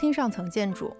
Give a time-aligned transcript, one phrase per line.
[0.00, 0.96] 欢迎收听上层建筑。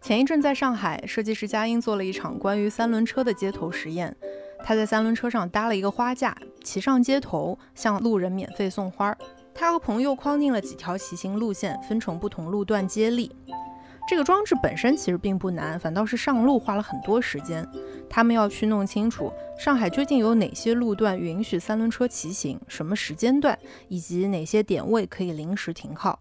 [0.00, 4.16] 前一阵在上海，设计师佳音做了一场关于三轮车的街头实验。
[4.64, 9.16] 他在三轮车上搭了一个花架，骑上街头，向路人免费送花。
[9.54, 13.30] 他和朋友框定了几条骑行路线，分成不同路段接力。
[14.08, 17.64] 这个装置本身其实并不难，反倒是上路花了很多时间。
[18.10, 26.18] 他们要去弄清楚上海究竟有哪些路段允许三轮车骑行，什么时间段，以及哪些点位可以临时停靠。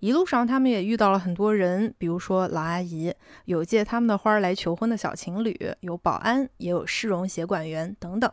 [0.00, 3.14] 一路上，他们也遇到了很多人，比如说老阿姨，
[3.44, 8.30] 有借他们的花儿来求婚的小情侣，有保安，也有市容协管员等等。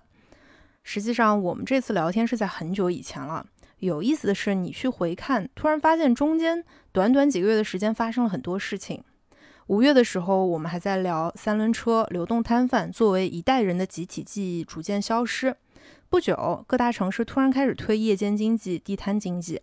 [0.84, 3.46] 实际上，我们这次聊天是在很久以前了。
[3.80, 6.64] 有意思的是，你去回看，突然发现中间
[6.94, 9.04] 短短几个月的时间发生了很多事情。
[9.68, 15.54] 五月的时候，我们还在聊三轮车、流动摊贩作为一代人的集体记忆逐渐消失。
[16.08, 19.62] 不久，各大城市突然开始推夜间经济、地摊经济。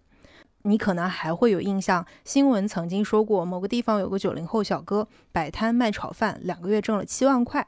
[0.67, 7.67] 你可能还会有印象，新闻曾经说过，某个地方有个九零后小哥摆摊卖炒饭，两个月挣了七万块。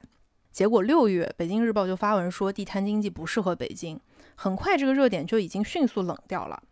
[0.51, 4.01] 结果六月，北京日报就发文说地摊经济不适合北京。
[4.35, 6.63] 很快，这个热点就已经迅速冷掉了。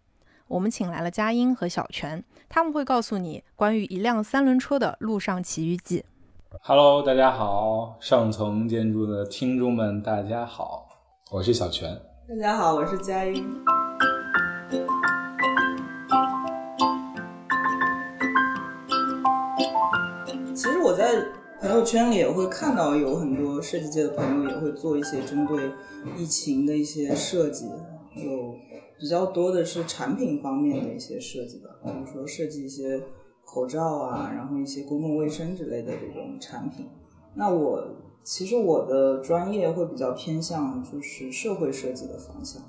[0.48, 6.06] 我们请来了佳音和小泉，他们会告诉你关于一辆三轮车的路上奇遇记。
[6.62, 10.88] Hello，大家好，上层建筑的听众们，大家好，
[11.30, 12.00] 我是小泉。
[12.26, 13.44] 大家好，我是佳音。
[21.64, 25.72] 朋友圈里也会看到有很多设计界的朋友也会做一些针对
[26.14, 27.64] 疫情的一些设计，
[28.16, 28.54] 有
[28.98, 33.00] 比较多的是产品方面的一些设计吧，比如说设计一些
[33.46, 36.86] 口罩啊，然后一些公共卫生之类的这种产品。
[37.34, 37.82] 那我
[38.22, 42.60] 其实我的专业会比较偏向就是社会设计的方向。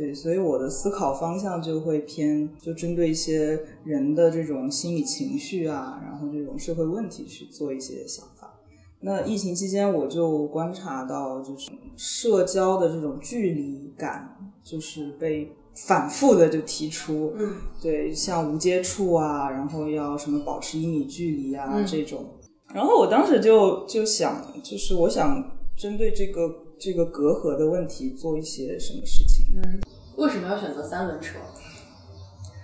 [0.00, 8.58] 对，所以我的思考方向就会偏，就针对一些人的这种心理情绪啊，然后这种社会问题去做一些想法。
[9.00, 14.34] 那疫情期间，我就观察到，就是社交的这种距离感，
[14.64, 17.34] 就是被反复的就提出。
[17.36, 22.24] 嗯，对，像无接触啊，然后要什么保持一米距离啊这种。
[22.72, 29.44] 然后我当时就就想，就是我想针对这个这个隔阂的问题做一些什么事情。
[29.62, 29.80] 嗯。
[30.20, 31.38] 为什么要选择三轮车？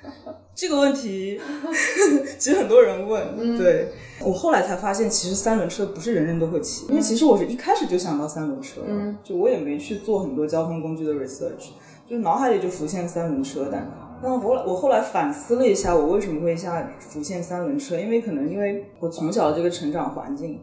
[0.54, 1.40] 这个问题
[2.38, 3.56] 其实很多人问。
[3.58, 3.88] 对
[4.20, 8.82] 我后来才发现，其实三轮车不是人人都会骑，因为其实我是一开始就想到三轮车，
[9.22, 11.70] 就我也没去做很多交通工具的 research，
[12.08, 13.68] 就脑海里就浮现三轮车。
[13.70, 13.90] 但
[14.22, 17.98] 但我我后来反思了一下，我为什么会一下浮现三轮车？
[17.98, 20.60] 因为可能因为我从小的这个成长环境。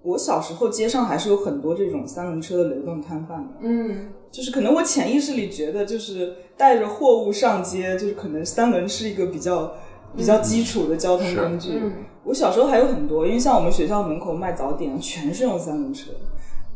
[0.00, 9.72] 我小时候街上还是有很多这种三轮车的流动摊贩的，嗯，就是可能我潜意识里觉得，就是带着货物上街，就是可能三轮是一个比较
[10.16, 11.80] 比较基础的交通工具。
[12.24, 16.10] 我小时候还有很多，因为像我们学校门口卖早点，全是用三轮车。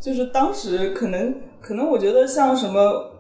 [0.01, 3.11] 就是当时可能可能我觉得像什么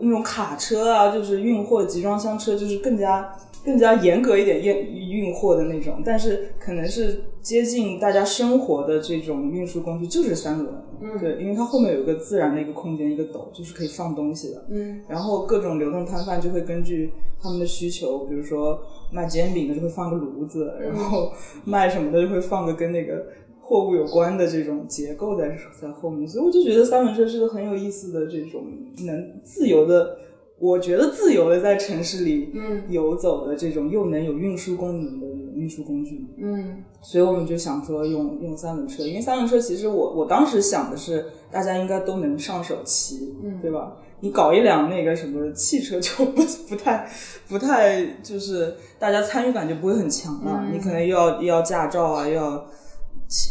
[0.00, 3.34] 那种卡车啊，就是运货集装箱车，就是更加。
[3.68, 10.74] 更加严格一点运运货的那种，但是可能是接近大家生活的这种运输工具，就是三轮。
[11.02, 14.64] 嗯，对，因为它后面有一个自然的一个空间，一个斗，就是可以放东西的。
[14.70, 17.12] 嗯，然后各种流动摊贩就会根据
[17.42, 18.80] 他们的需求，比如说
[19.12, 21.30] 卖煎饼的就会放个炉子，然后
[21.66, 23.26] 卖什么的就会放个跟那个
[23.60, 26.26] 货物有关的这种结构在在后面。
[26.26, 28.64] 所以我就觉得三轮车是个很有意思的这种
[29.04, 30.16] 能自由的。
[30.60, 32.52] 我觉得自由的在城市里
[32.88, 43.96] 游走的这种又能有运输功能的运输工具，嗯，所以我们就想说用用三轮车，因为三轮车其实我我当时想的是大家应该都能上手骑，嗯，对吧？
[44.20, 47.08] 你搞一辆那个什么汽车就不 不太
[47.48, 52.66] 不太就是大家参与感就不会很强了，你可能又要又要驾照啊，又要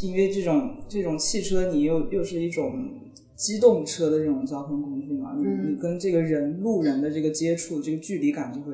[0.04, 2.74] 因为这种这种汽车你又又是一种。
[3.38, 8.74] 机动车的这种交通工具嘛，你你跟这个人路人的这个接触，这个距离感就会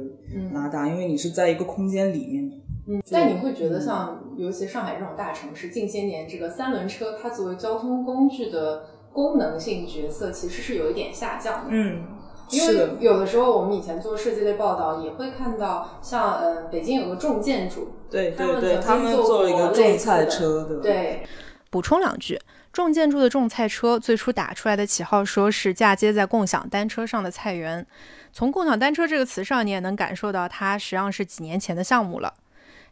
[0.53, 2.49] 拉大，因为你是在一个空间里面。
[2.87, 11.67] 嗯，但你会觉得像尤其上海这种大城市，近些年这个三轮车它作为交通工具的功能性角色其实是有一点下降的。
[11.69, 12.01] 嗯，
[12.49, 21.23] 因为有的时候我们以前做设计类报道也会看到，像呃北京有个重建筑，对对对，他们做了一个重菜车，对对。
[21.69, 22.39] 补充两句。
[22.73, 27.85] 重建筑的种菜车最初打出来的旗号说是嫁接在共享单车上的菜园，
[28.31, 32.33] 从共享单车这个词上，你也能感受到它实际上是几年前的项目了。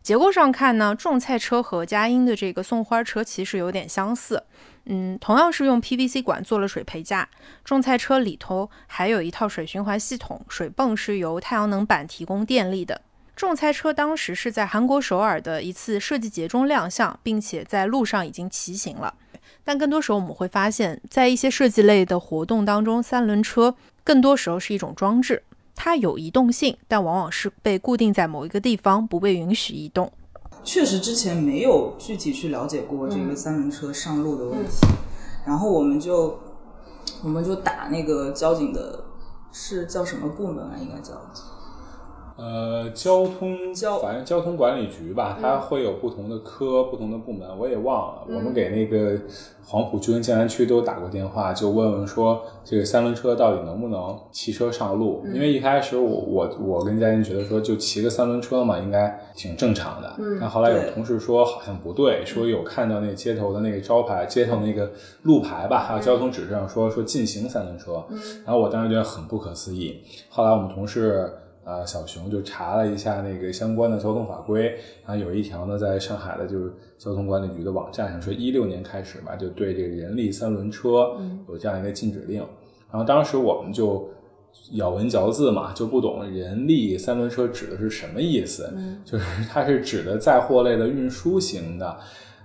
[0.03, 4.43] 结构上看呢，种菜车和佳音的这个送花车其实有点相似，
[4.85, 7.27] 嗯，同样是用 PVC 管做了水培架，
[7.63, 13.01] 种菜车里头还有一套水循环系统，水泵是由太阳能板提供电力的。
[13.41, 19.11] 众猜车当时是在韩国首尔的一次设计节中亮相，并且在路上已经骑行了。
[19.63, 23.73] 但更多时候我们会发现，在一些设计类的活动当中，三轮车
[24.03, 25.41] 更多时候是一种装置，
[25.73, 30.13] 它有移动性，但往往是被固定在某一个地方，不被允许移动。
[30.63, 34.85] 确实之前没有具体去了解过这个三轮车上路的问题，
[35.47, 36.39] 然后我们就
[37.23, 39.03] 我们就打那个交警的，
[39.51, 40.77] 是叫什么部门啊？
[40.79, 41.15] 应该叫
[42.41, 48.23] 呃，交通交反正交通管理局吧，它会有不同的科、不同的部门，我也忘了。
[48.27, 49.15] 我们给那个
[49.63, 55.23] 黄浦区跟静安区都打过电话，就问问说这个三轮车到底能不能骑车上路？
[55.31, 60.11] 因为一开始我我我跟嘉欣觉得说就骑个三轮车嘛，应该挺正常的。
[60.39, 64.91] 但后来有同事说好像不对，说有看到那街头的那个招牌、街头那个
[65.21, 68.03] 路牌吧，还有交通指示上说说禁行三轮车。
[68.43, 70.01] 然后我当时觉得很不可思议。
[70.29, 71.31] 后来我们同事。
[71.63, 74.75] 呃，小熊就查了一下那个相关的交通法规，
[75.05, 81.15] 然后有一条呢，在上海的就是交通管理局的网站上说，一六年开始吧，就对这个人力三轮车
[81.47, 82.39] 有这样一个禁止令。
[82.91, 84.09] 然后当时我们就
[84.71, 88.73] 咬文嚼字嘛，就不懂人力三轮车指的是什么意思，
[89.05, 91.97] 就是它是指的载货类的运输型的，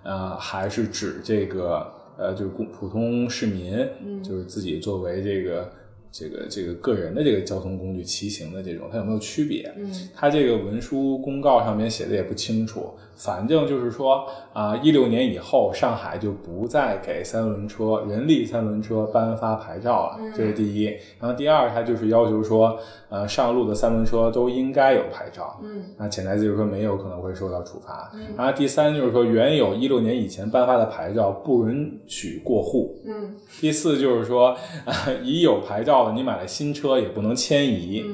[0.02, 1.86] 呃，还是指这个
[2.18, 3.78] 呃，就是普普通市民，
[4.22, 5.66] 就是自己作为这个。
[6.10, 9.72] 这个这个个人的这个交通工具骑行的这种，它有没有区别？
[9.76, 20.84] 嗯，它这个文书公告上面写的也不清楚，反正就是说啊，一六年以后，上海就不再给三轮车、人力三轮车颁发牌照了，这是第一。
[21.20, 25.60] 然后第二，它就是要求说，呃，上路的三轮车都应该有牌照。
[25.62, 28.10] 嗯，那潜台词就是说没有可能会受到处罚。
[28.36, 32.96] 然后第三就是说，原有一六年以前颁发的牌照不允许过户。
[33.06, 38.04] 嗯，第四就是说，呃，已有牌照的你买了新车也不能迁移。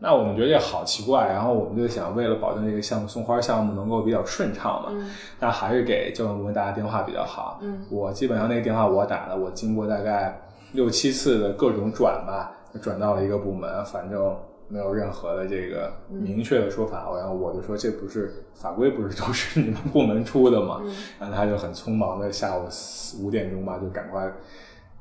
[0.00, 7.58] 那我们觉得这好奇怪，然后我们就想，为了保证这个项目送花项目能够比较顺畅嘛，那还是给交通部门打个电话比较好。
[7.62, 10.40] 嗯，我基本上那个电话我打的，我经过大概
[10.70, 14.36] 六七次的各种转吧，转到了一个部门，反正
[14.68, 17.10] 没有任何的这个明确的说法。
[17.16, 20.80] 然后我就说，这不是法规，不是都是你们部门出的吗？
[21.18, 24.32] 然后他就很匆忙的下午四五点钟吧，就赶快。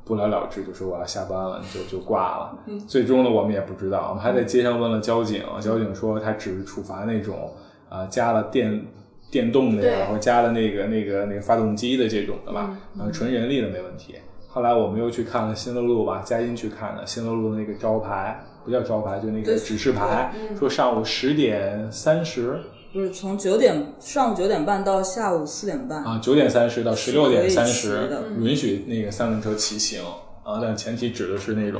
[0.07, 2.57] 不了了之，就说我要下班了，就就挂了。
[2.87, 7.51] 最终呢，我们也不知道，我们还在街上问了交警，交警说他只是处罚那种
[7.89, 8.85] 啊、呃加了电
[9.29, 14.15] 电动的呀，然后加了那个那个那个发动机的这种的吧，呃，纯人力的没问题。
[14.47, 22.59] 后来我们又去看了新乐路吧，佳音去看的新乐路的那个招牌，不叫招牌，就那个指示牌，说上午十点三十
[22.97, 28.09] 不是从九点上午九点半到下午四点半啊，九点三十到十六点三十
[28.39, 30.01] 允许那个三轮车骑行
[30.43, 31.79] 啊，但前提指的是那种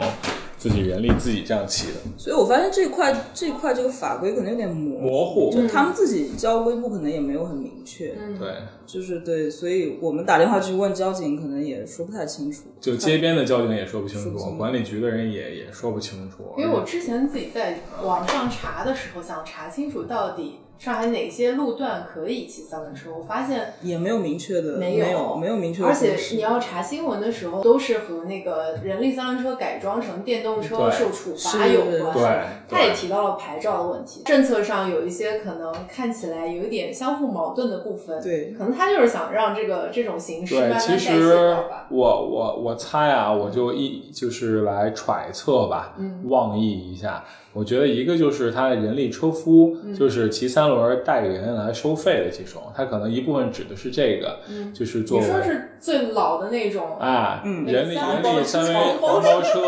[0.60, 1.94] 自己人力自己这样骑的。
[2.18, 8.54] 所以我发现这块这块这个法规可能有点模模糊就他们自己交规部可能也没有很明确，对，
[8.86, 12.66] 就是对，所以我们打电话去问交警，可能也说不太清楚。
[12.80, 16.54] 就街边的交警也说不清楚，说不清楚管理局的人也也说不清楚。
[16.60, 32.14] 因为我之前自己在网上查的时候，想查清楚到底上海哪些路段可以骑三轮车，我发现也没有明确的，没没有没有明确的而，且你要查新闻的时候，都是和那个人力三轮车改装成电动车受处罚有关。
[32.14, 38.22] 对他也提到了牌照的问题，政策上有一些可能看起来有一点相互矛盾的部分。
[38.22, 41.88] 对可能他就是想让这个这种形式，慢慢代谢其实掉吧。
[41.90, 47.24] 我我我猜啊，我就一就是来揣测吧，嗯妄议一下。
[47.54, 54.40] 我觉得一个就是他的人力车夫，嗯就是骑三轮带人来收费的这种，他可能一部分指的是这个，
[54.74, 59.62] 就是作为嗯你说是最老的那种啊，嗯人力人力三轮黄包车，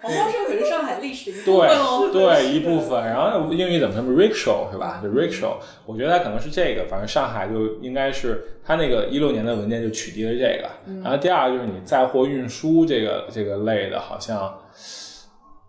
[0.00, 2.08] 黄 包车可是上海历史的一部分哦。
[2.12, 3.04] 对对，一部分。
[3.04, 5.00] 然后英语怎么说？rickshaw 是吧？
[5.02, 6.84] 就 rickshaw，我觉得它可能是这个。
[6.88, 10.68] 反正上海就应该是它那个一六年的文件就取缔了这个。
[11.02, 14.54] 然后第二就是你载货运输这个这个类的，好像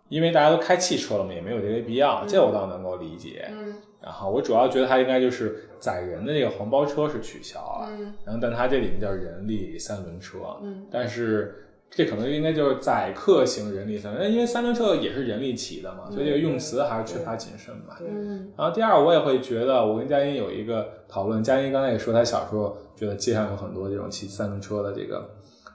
[0.09, 3.47] 因为大家都开汽车了嘛，也没有这些必要，这我倒能够理解。
[3.51, 17.99] 嗯然后我主要觉得它应该就是载人的这个黄包车是取消了，嗯然后但它这里面叫人力三轮车，嗯但是这可能应该就是载客型人力三轮，因为三轮车也是人力骑的嘛，所以这个用词还是缺乏谨慎吧。
[17.99, 25.29] 嗯然后第二，我也会觉得，我跟佳音有一个讨论，佳音刚才也说，他小时候觉得街上有很多这种骑三轮车的这个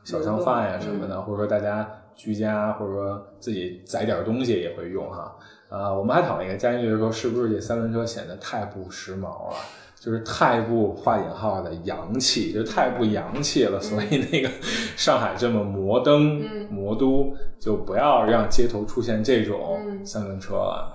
[0.04, 5.36] 小商贩呀什么的，或者说大家居家或者说自己载点东西也会用哈。
[5.68, 9.56] 啊、我们还讨论一个，佳音觉得说，是不是这三轮车显得太不时髦了？
[9.98, 14.50] 就是太不画引号的洋气，就太不洋气了，所以那个
[14.96, 20.92] 上海这么摩登、嗯魔都，就不要让街头出现这种嗯三轮车了。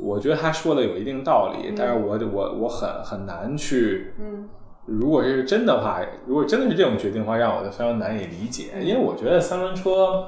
[0.00, 4.48] 我觉得他说的有一定道理，但是我我我很很难去，嗯，
[4.86, 10.26] 如果这是真的话，如果真的是这种决定的话，让我就非常难以理解，因为我觉得三轮车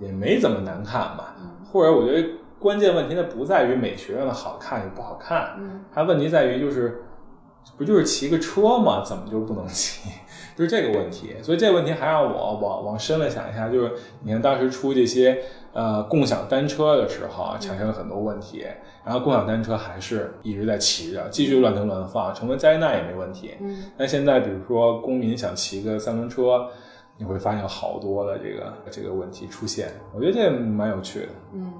[0.00, 1.36] 也没怎么难看吧，
[1.72, 5.56] 或者我觉得关键问题它不在于美学上的好看与不好看，
[5.92, 7.02] 它问题在于就是
[7.76, 9.02] 不就是骑个车吗？
[9.04, 10.08] 怎么就不能骑？
[10.56, 18.64] 就是这个问题，所以这个问题还让我往往深了想一下，就是你看当时出这些呃共享单车的时候，产生了很多问题，
[19.04, 23.56] 然后共享单车还是一直在骑着，继续乱停乱放，成为灾难也没问题。
[23.60, 26.68] 嗯，但现在比如说公民想骑个三轮车，
[27.16, 31.28] 你会发现有好多的这个这个问题出现，我觉得这蛮有趣的。
[31.52, 31.72] 嗯，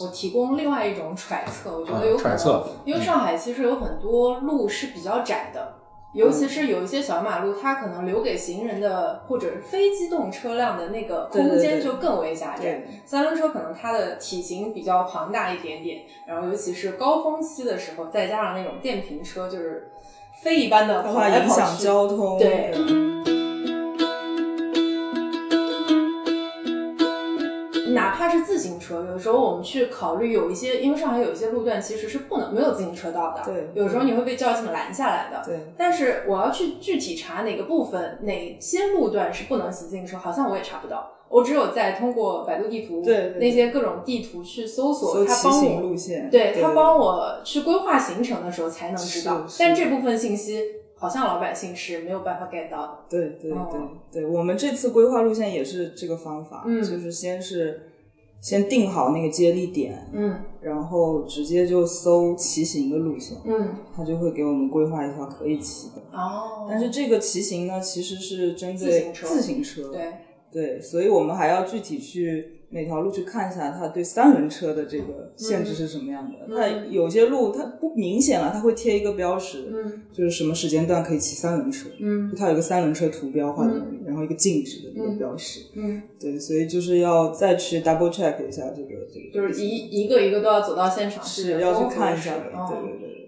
[0.00, 5.74] 我提供另外一种揣测，我觉得有揣测，因为上海其实有很多路是比较窄的。
[6.14, 12.84] 尤其是有一些小马路，它可能留给行人的或者非机动车辆的那个空间就更为狭窄。
[13.06, 19.90] 三轮车可能它的体型比较庞大一点点，然后尤其是高峰期的时候，再加上那种电瓶车，就是
[20.42, 22.38] 飞一般的跑来跑去，影响交通。
[22.38, 22.74] 对。
[23.24, 23.31] 哪
[28.22, 33.42] 怕是自行车，有时候我们去考虑有一些，因为上海有一些路段其实是不能没有自行车道的。
[33.44, 35.42] 对，有时候你会被交警拦下来的。
[35.44, 41.10] 对，但是我要去具体查哪个部分、哪些路段是不能骑自行车，好像我也查不到。
[41.28, 49.44] 我只有在通过百度地图对那些各种地图去搜索，他帮我路线，对他帮我去规划行程的时候才能知道。
[49.58, 50.62] 但这部分信息
[50.94, 52.98] 好像老百姓是没有办法 get 到的。
[53.10, 53.80] 对对对
[54.12, 57.88] 对，我们这次规划路线也是这个方法，就是先是。
[58.42, 66.02] 先定好那个接力点，嗯，然后直接就搜骑行的路线，嗯，他就会给我们规划一条可以骑的。
[66.12, 70.12] 哦，但是这个骑行呢，其实是针对自行车，对。
[70.52, 72.58] 对，所以我们还要具体去。
[72.72, 76.56] 每条路去看一下，它对三轮车的这个限制是什么样的？
[76.56, 93.21] 它有些路它不明显了，它会贴一个标识，嗯，就是什么时间段可以骑三轮车，嗯，它有个三轮车图标画在那里，然后一个禁止的一个标识，嗯，对，所以就是要再去 double check 一下这个这个，就是一一个一个都要走到现场是要去看一下的，对对对。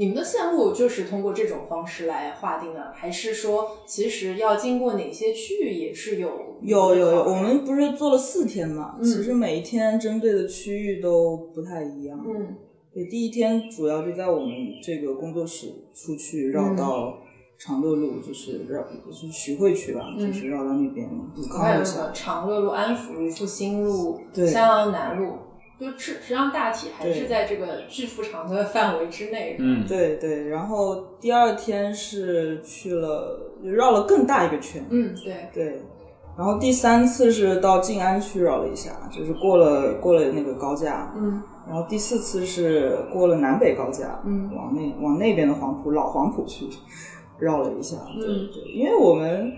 [0.00, 6.56] 你们的线路就是通过这种方式来划定的，还是说其实要经过哪些区域也是有？
[6.62, 8.96] 有有有，我们不是做了四天嘛？
[9.02, 12.18] 其实每一天针对的区域都不太一样。
[12.26, 12.56] 嗯，
[12.94, 14.50] 对，第一天主要就在我们
[14.82, 17.18] 这个工作室出去绕到
[17.58, 21.06] 长乐路，就是绕就是徐汇区吧，就是绕到那边。
[21.60, 25.34] 还有个长乐路、安福路、复兴路、襄阳南路。
[25.80, 29.56] 就实实际上大体还是在这个巨幅长的范围之内。
[29.58, 30.48] 嗯，对对。
[30.48, 34.84] 然后第二天是去了，绕了更大一个圈。
[34.90, 35.82] 嗯，对对。
[36.36, 41.12] 然后第三次是到静安区绕了一下，就是过了过了那个高架。
[41.16, 41.42] 嗯。
[41.66, 46.66] 然后第四次是过了南北高架，嗯，往那往那边的黄埔老黄埔去
[47.38, 47.96] 绕了一下。
[48.18, 49.50] 对对，因为我们。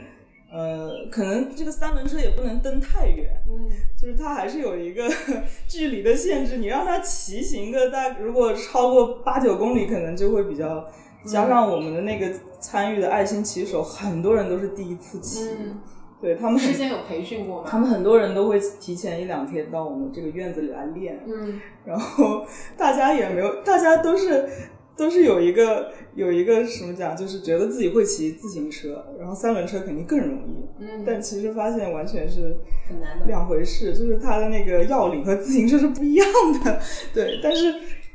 [0.53, 5.09] 呃，可能这个三轮车也不能蹬太远，嗯，就是它还是有一个
[5.67, 6.59] 距离的限制。
[6.59, 10.87] 你让它骑行个大，如果超过八九公里，可能就会比较。
[11.25, 12.29] 加上我们的那个
[12.59, 15.81] 参与的爱心骑手，很多人都是第一次骑，嗯，
[16.21, 17.69] 对他们之前有培训过吗？
[17.71, 22.45] 他们很多人都会提前一两天到我们这个院子里来练，嗯，然后
[22.77, 24.49] 大家也没有，大家都是。
[24.97, 30.85] 都是有一个有一个什么讲，就是觉得自己会骑自行车，然后三轮车肯定更容易。
[30.85, 32.57] 嗯，但其实发现完全是
[32.89, 36.27] 很难的两回事，就是它的那个要领和自行车是不一样
[36.63, 36.79] 的。
[37.15, 37.73] 对，但是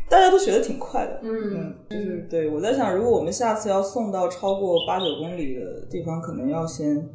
[0.10, 1.20] 大家都学的挺快的。
[1.24, 7.10] 嗯，就是对我在想，如果我们下次要送到超过八九公里的地方，可能要先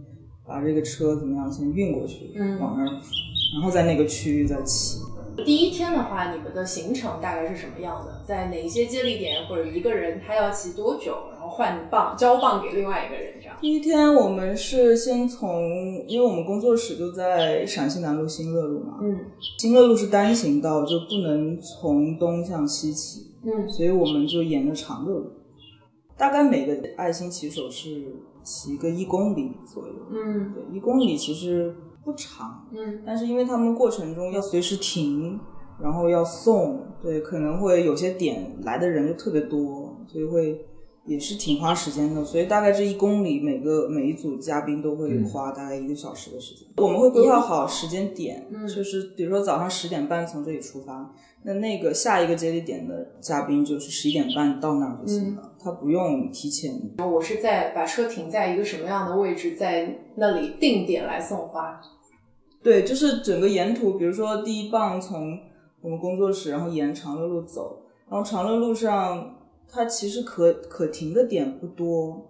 [0.47, 2.91] 把这个车怎么样先运过去，嗯，往那儿，
[3.55, 4.99] 然后在那个区域再骑。
[5.45, 8.23] 第一天的话，你们的行程大概是什么样的？
[8.27, 13.57] 在哪一些接力点，或者一个人他要骑多久，然后换棒交棒给另外一个人这样？
[13.61, 19.19] 第一天我们是先从，因为我们工作室就在陕西南路新乐路嘛，嗯，
[19.59, 25.31] 新乐路是单行道，就不能从东向西骑，嗯，所以我们就沿着长乐路，
[26.17, 27.89] 大概每个爱心骑手是
[28.43, 31.75] 骑个一公里左右，嗯，对，一公里其实。
[32.05, 35.39] 不长，嗯，但是因为他们过程中要随时停，
[35.81, 40.65] 然后要送，对，可能会有些点来的人就特别多，所以会
[41.05, 42.25] 也是挺花时间的。
[42.25, 46.67] 所以大概这一公里，每个每一组嘉宾都会花大概一个小时的时间。
[46.77, 51.13] 我们会规划好时间点，就是比如说早上十点半从这里出发，
[51.45, 56.73] 那那个下一个接力点的嘉宾就是十一点半到那儿就行了，他不用提前。
[56.99, 61.81] 我是在把车停在一个什么样的位置，在那里定点来送花。
[62.63, 65.37] 对，就是整个沿途，比如说第一棒从
[65.81, 69.35] 我们工作室，然后沿长乐路走，然后长乐路上
[69.69, 72.25] 它其实可可停的点不多，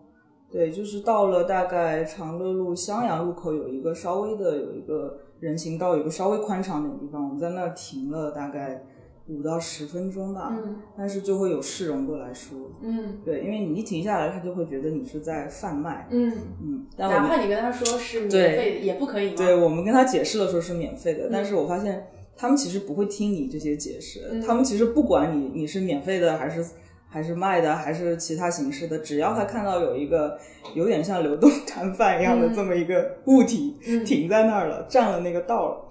[0.50, 8.82] 对，就是到了大概长乐路襄阳路口有一个稍微的有一个人行道，有一个稍微宽敞点的地方，我们在那儿停了大概
[9.28, 10.76] 五到十分钟吧，嗯。
[10.96, 13.20] 但是就会有市容过来说，嗯。
[13.24, 19.36] 对，因为你一停下来，他就会觉得你是在贩卖，嗯，嗯，但哪怕你跟他说是免费的，也不可以吗？
[19.36, 24.40] 对我们跟他解释的时候是免费的，嗯但是我发现他们其实不会听你这些解释，嗯。
[24.40, 26.64] 他们其实不管你你是免费的还是
[27.08, 30.38] 还是卖的还是其他形式的，只要他看到有一个
[30.74, 32.54] 有点像流动摊贩一样的嗯。
[32.54, 34.04] 这么一个物体、嗯。
[34.04, 35.84] 停在那儿了，占了那个道了，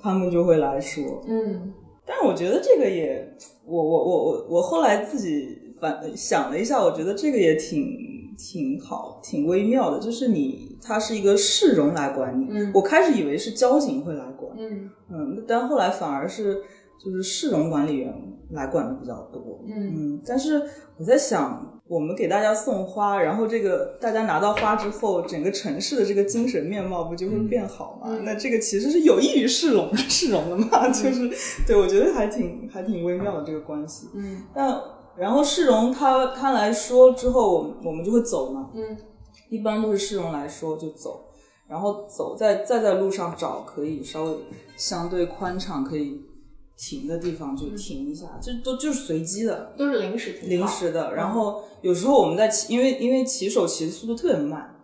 [0.00, 1.22] 他们就会来说。
[1.28, 1.74] 嗯
[2.08, 3.36] 但是我觉得这个也，
[3.66, 7.84] 我我我我我后来自己反想了一下，我觉得这个也挺
[8.38, 10.00] 挺好，挺微妙的。
[10.00, 12.70] 就是你，它是一个市容来管你，嗯。
[12.72, 14.90] 我开始以为是交警会来管，嗯。
[15.10, 16.62] 嗯，但后来反而是
[16.98, 18.10] 就是市容管理员
[18.52, 20.14] 来管的比较多，嗯。
[20.14, 20.62] 嗯，但是
[20.96, 28.08] 我在想，我们给大家送花，然后这个大家拿到花之后，整个城市的这个精神面貌不就会变好吗？
[28.10, 28.24] 嗯。
[28.24, 31.30] 那这个其实是有益于市容 市容的嘛，就是
[31.66, 34.08] 对我觉得还挺还挺微妙的这个关系。
[34.14, 34.42] 嗯。
[34.54, 34.80] 但
[35.16, 38.96] 然后市容他他来说之后，我们我们就会走嘛，嗯。
[39.48, 41.24] 一般都是市容来说就走，
[41.66, 44.36] 然后走再再在路上找可以稍微
[44.76, 46.20] 相对宽敞可以
[46.78, 49.74] 停的地方就停一下，这都就是随机的。
[49.76, 51.12] 都是临时停靠临时的。
[51.14, 54.74] 然后有时候我们在骑，因为因为骑手骑的速度特别慢，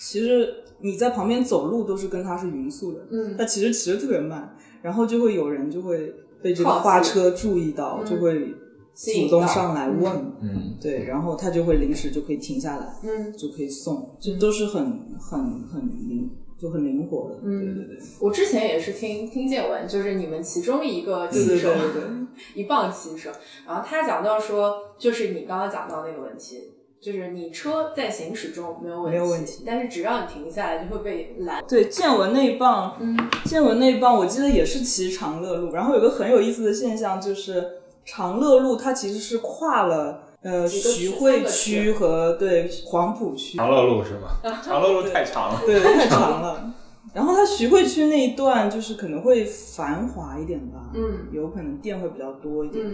[0.00, 8.52] 其实你在旁边走路都是跟他是匀速的，嗯但其实骑的特别慢，然后就会有人就会被这个花车注意到，嗯就会
[8.96, 13.32] 主动上来问，嗯，对，然后他就会临时就可以停下来，嗯。
[13.36, 14.84] 就可以送，这都是很
[15.18, 16.30] 很很灵，
[16.64, 22.02] 就很灵活的，嗯对对对，我之前也是听听见闻，就是你们其中一个骑手，对对对。
[22.52, 23.30] 一棒骑手，
[23.64, 31.62] 然后他讲到说，就是你刚刚讲到那个问题，就是你车在行驶中没有问题，没有问题但是只要你停下来就会被拦。
[31.68, 35.72] 对，建文那一棒，嗯建文那一棒，我记得也是骑长乐路。
[35.72, 37.64] 然后有个很有意思的现象，就是
[38.04, 41.48] 长乐路它其实是跨了呃徐汇区
[41.82, 44.28] 区和对黄浦区，长乐路是吗？
[44.62, 45.60] 长乐路太长了。
[45.66, 46.72] 对，太长了。
[47.12, 52.86] 然后它徐汇区那一段就是可能会繁华一点吧，嗯有可能店会比较多一点。
[52.86, 52.92] 嗯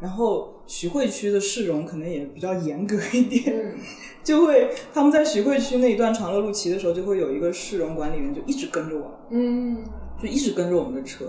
[0.00, 3.74] 然后徐汇区的市容可能也比较严格一点，嗯
[4.24, 9.84] 就会他们在徐汇区那一段长乐路骑的时候，就会有一个市容管理员就一直跟着我，嗯
[10.18, 11.26] 就一直跟着我们的车，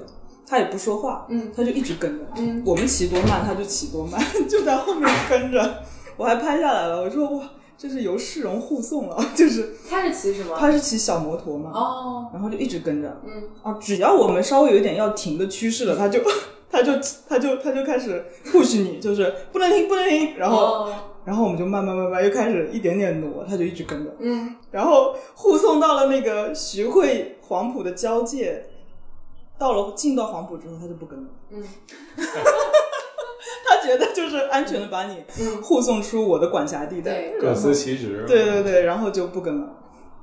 [0.52, 1.50] 他也不说话，嗯。
[1.56, 2.62] 他就一直跟着，嗯。
[2.66, 5.76] 我们骑多慢他就骑多慢， 就在后面跟着，
[6.18, 10.54] 我还拍下来了，我说哇，这是由市容护送了， 就是他是骑什么？
[10.60, 13.44] 他是骑小摩托嘛，哦，然后就一直跟着，嗯。
[13.64, 16.20] 啊，只要我们稍微有一点要停的趋势了，他就
[16.70, 16.92] 他就
[17.30, 20.94] 他就他就开始 push 你，就是不能停不能停，然后、哦。
[21.24, 24.56] 然后我们就慢慢慢慢又开始一点点挪，他就一直跟着，嗯。
[24.72, 28.66] 然后护送到了那个徐汇黄埔的交界，
[29.62, 31.30] 到了进到黄埔之后，他就不跟了。
[31.52, 31.64] 嗯
[33.64, 37.40] 他觉得就是安全的把你嗯，护送出我的管辖地带，对。
[37.40, 38.26] 各司其职。
[38.28, 39.70] 对对对，然后就不跟了。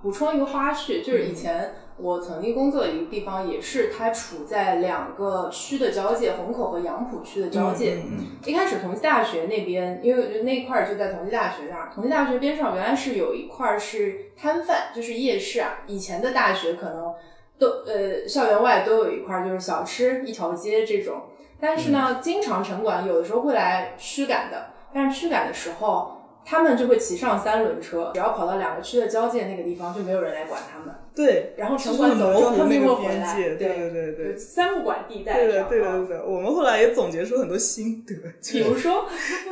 [0.02, 7.94] 补充一个花絮，就是以前我曾经工作的一个地方，也是它处在两个区的交界，虹口和杨浦区的交界。
[7.94, 15.78] 嗯嗯一开始同济大学那边，因为那块儿就在同济大学那儿，同济大学边上原来是有一块儿是摊贩，就是夜市啊。
[15.86, 17.12] 以前的大学可能
[17.58, 21.22] 都呃校园外都有一块儿就是小吃一条街这种，
[21.60, 26.14] 但是呢，经常城管有的时候会来驱赶的，但是驱赶的时候。
[26.50, 30.94] 他们就会骑上三轮车，只要跑到两个区的交界那个地方，就没有人来管他们。
[31.14, 33.34] 对，然后城管走之后，他们又回来。
[33.34, 35.48] 对对对对三不管地带对。
[35.48, 35.80] 对的，对
[36.16, 36.24] 的。
[36.24, 38.14] 我们后来也总结出很多心得，
[38.50, 39.04] 比如说，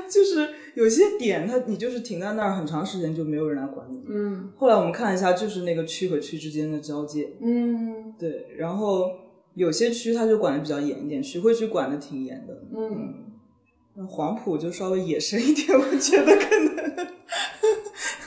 [0.09, 4.05] 就是有些点，它你就是停在那儿很长时间就没有人来管你。
[4.09, 4.53] 嗯。
[4.57, 8.13] 后来我们看了一下，就是那个区和区之间的交界，嗯。
[8.19, 9.11] 对，然后
[9.55, 13.15] 有些区它就管的比较严一点，徐汇区管的挺严的，嗯，
[13.95, 16.77] 那黄埔就稍微野生一点，我觉得可能。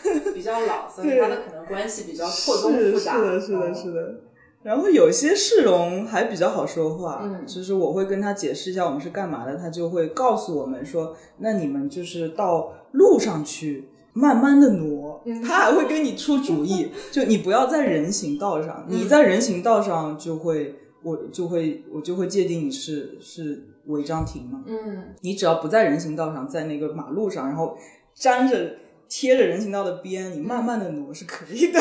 [0.34, 3.18] 比较老，所以对它的可能关系比较错综复杂。
[3.18, 3.74] 是的，是的，哦。
[3.76, 4.22] 是的。
[4.64, 13.90] 然后有些市容还比较好说话，嗯就是我会跟他解释一下我们是干嘛的，他就会告诉我们说，那你们就是到路上去。
[14.12, 27.78] 慢慢的挪，嗯他还会给你出主意， 就你不要在人行道上，嗯你在人行道上就会，我就会我就会界定你是是违章停嘛，嗯你只要不在人行道上，在那个马路上，然后
[28.16, 28.72] 粘着
[29.08, 31.80] 贴着人行道的边，你慢慢的挪是可以的。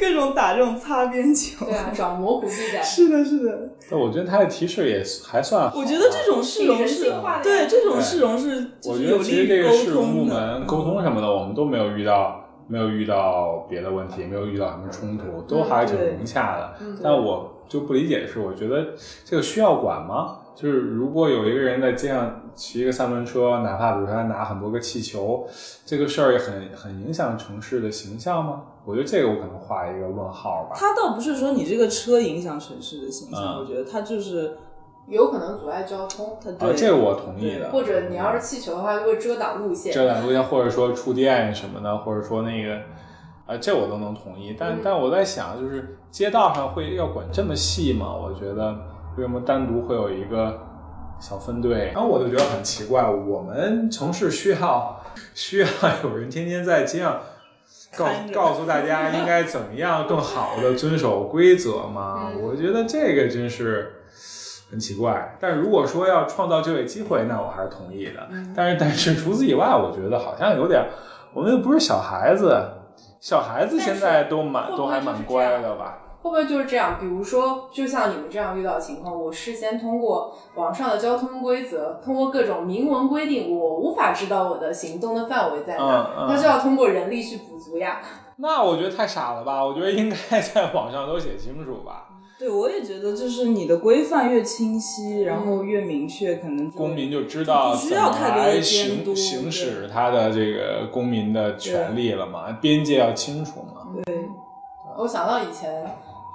[0.00, 1.66] 各种打这种擦边球。
[1.66, 2.82] 对啊，找模糊地带。
[2.82, 3.72] 是的，是的。
[3.90, 5.78] 但我觉得他的提示也还算好。
[5.78, 16.74] 我觉得这种市容是对这种市容是，就我觉得其实这个市容部门沟通什么的，我们都没有遇到，没有遇到别的问题，没有遇到什么冲突，都还挺融洽的。
[16.80, 20.38] 嗯但我就不理解的是，我觉得这个需要管吗？
[20.54, 25.46] 就是如果有一个人在街上骑一个三轮车，哪怕比如说他拿很多个气球，
[25.86, 28.62] 这个事儿也很很影响城市的形象吗？
[28.84, 30.76] 我觉得这个我可能画一个问号吧。
[30.76, 34.56] 他倒不是说你这个车影响城市的形象，嗯我觉得他就是
[35.06, 37.70] 有可能阻碍交通，他对、啊，这个我同意的。
[37.70, 39.92] 或者你要是气球的话，就会遮挡路线。
[39.92, 42.74] 遮挡路线，或者说触电什么的，或者说那个，
[43.46, 44.56] 啊，这我都能同意。
[44.58, 48.14] 但、嗯但我在想，就是街道上会要管这么细吗？
[48.14, 48.76] 我觉得
[49.16, 50.58] 为什么单独会有一个
[51.20, 51.90] 小分队？
[51.94, 55.00] 然后我就觉得很奇怪，我们城市需要
[55.34, 55.66] 需要
[56.02, 57.18] 有人天天在街上。
[57.96, 62.30] 告告诉大家应该怎么样更好的遵守规则吗？
[62.32, 63.92] 嗯我觉得这个真是
[64.70, 65.36] 很奇怪。
[65.40, 68.28] 但如果说要创造就业机会，那我还是同意的。
[68.30, 70.86] 嗯但是但是除此以外，我觉得好像有点，
[71.34, 72.56] 我们又不是小孩子，
[73.20, 75.98] 小孩子现在都蛮都还蛮乖的吧？
[76.22, 76.98] 会不会就是这样？
[77.00, 88.00] 比如说，就像你们这样遇到情况，我事先通过网上的交通规则，通过各种明文规定，我无法知道我的行动的范围在哪，嗯嗯那就要通过人力去补足呀。
[88.36, 89.64] 那我觉得太傻了吧？
[89.64, 92.06] 我觉得应该在网上都写清楚吧。
[92.38, 103.86] 对我也觉得，就是你的规范越清晰，然后越明确，可能公民就知道不需怎么要太多的监来行督行使他的这个公民的权利了嘛，边界要清楚嘛。
[104.04, 104.26] 对
[104.98, 105.84] 我想到以前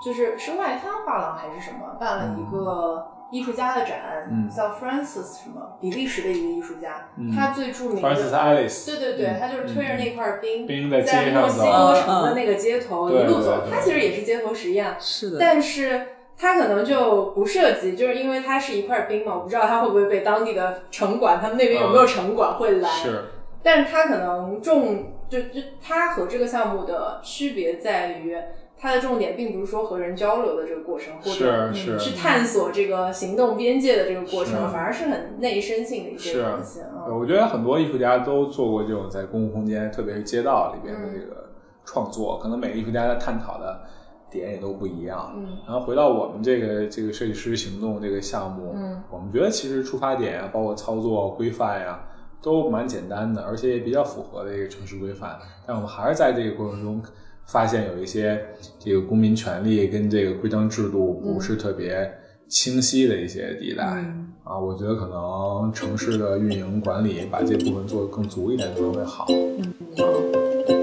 [0.05, 4.47] 就是是外滩画廊还是什么办了一个艺术家的展，嗯。
[4.47, 23.23] 叫 Francis 什么比利时的一个艺术家，嗯他最著名的 Francis Alice，对对对，嗯他就是推着那块冰，冰在墨西哥城的那个街头嗯一路走他其实也是街头实验，是的，但是他可能就不涉及，就是因为它是一块冰嘛，我不知道他会不会被当地的城管，他们那边有没有城管会拦，是。
[23.63, 28.37] 但是他可能重就就他和这个项目的区别在于，
[28.77, 37.07] 它的重点并不是说和人交流的这个过程，或者是是去探索这个行动边界的这个过程，反而是很内生性的一些东西啊。
[37.07, 41.51] 我觉得很多艺术家都做过这种在公共空间，特别是街道里边的这个
[41.85, 43.81] 创作，可能每个艺术家在探讨的
[44.29, 45.33] 点也都不一样。
[45.37, 51.99] 嗯然后回到我们这个这个设计师行动这个项目，嗯我们觉得其实出发点啊，包括操作规范呀、
[52.41, 55.39] 都蛮简单的，而且也比较符合这个城市规范。
[55.65, 57.01] 但我们还是在这个过程中
[57.45, 58.43] 发现有一些
[58.77, 62.11] 这个公民权利跟这个规章制度不是特别
[62.47, 63.83] 清晰的一些地带。
[63.85, 69.25] 嗯啊，我觉得可能城市的运营管理把这部分做得更足一点，可能会好。
[69.27, 70.74] 像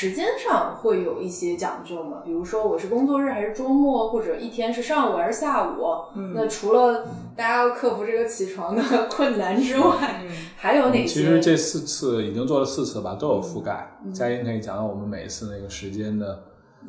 [0.00, 2.22] 时间上会有一些讲究吗？
[2.24, 5.84] 比如说我是工作日还是周末，或者一天是上午还是下午？
[6.16, 11.06] 嗯那除了大家要克服这个起床的困难之外，嗯还有哪些？
[11.06, 13.94] 其实这四次已经做了四次吧，都有覆盖。
[14.02, 16.44] 嗯佳音可以讲讲我们每一次那个时间的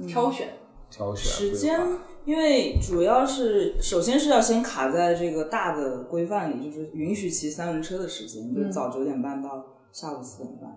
[0.07, 0.47] 挑选，
[0.89, 1.77] 挑选时间，
[2.23, 10.73] 因为主要是首先是要先卡在这个大的规范里，就是允许骑三轮车的时间，就是早九点半到下午四点半。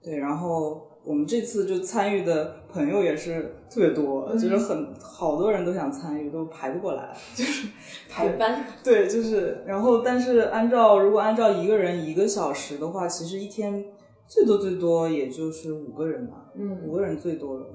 [0.00, 7.14] 对，然后我们这次就参与的朋友也是特别多，就是很好多人都想参与，都排不过来。
[7.34, 7.68] 就是
[8.08, 13.84] 排班，对，就是，然后但是按照如果按照一个人一个小时的话，其实一天
[14.26, 17.66] 最多最多也就是五个人吧，嗯五个人最多了，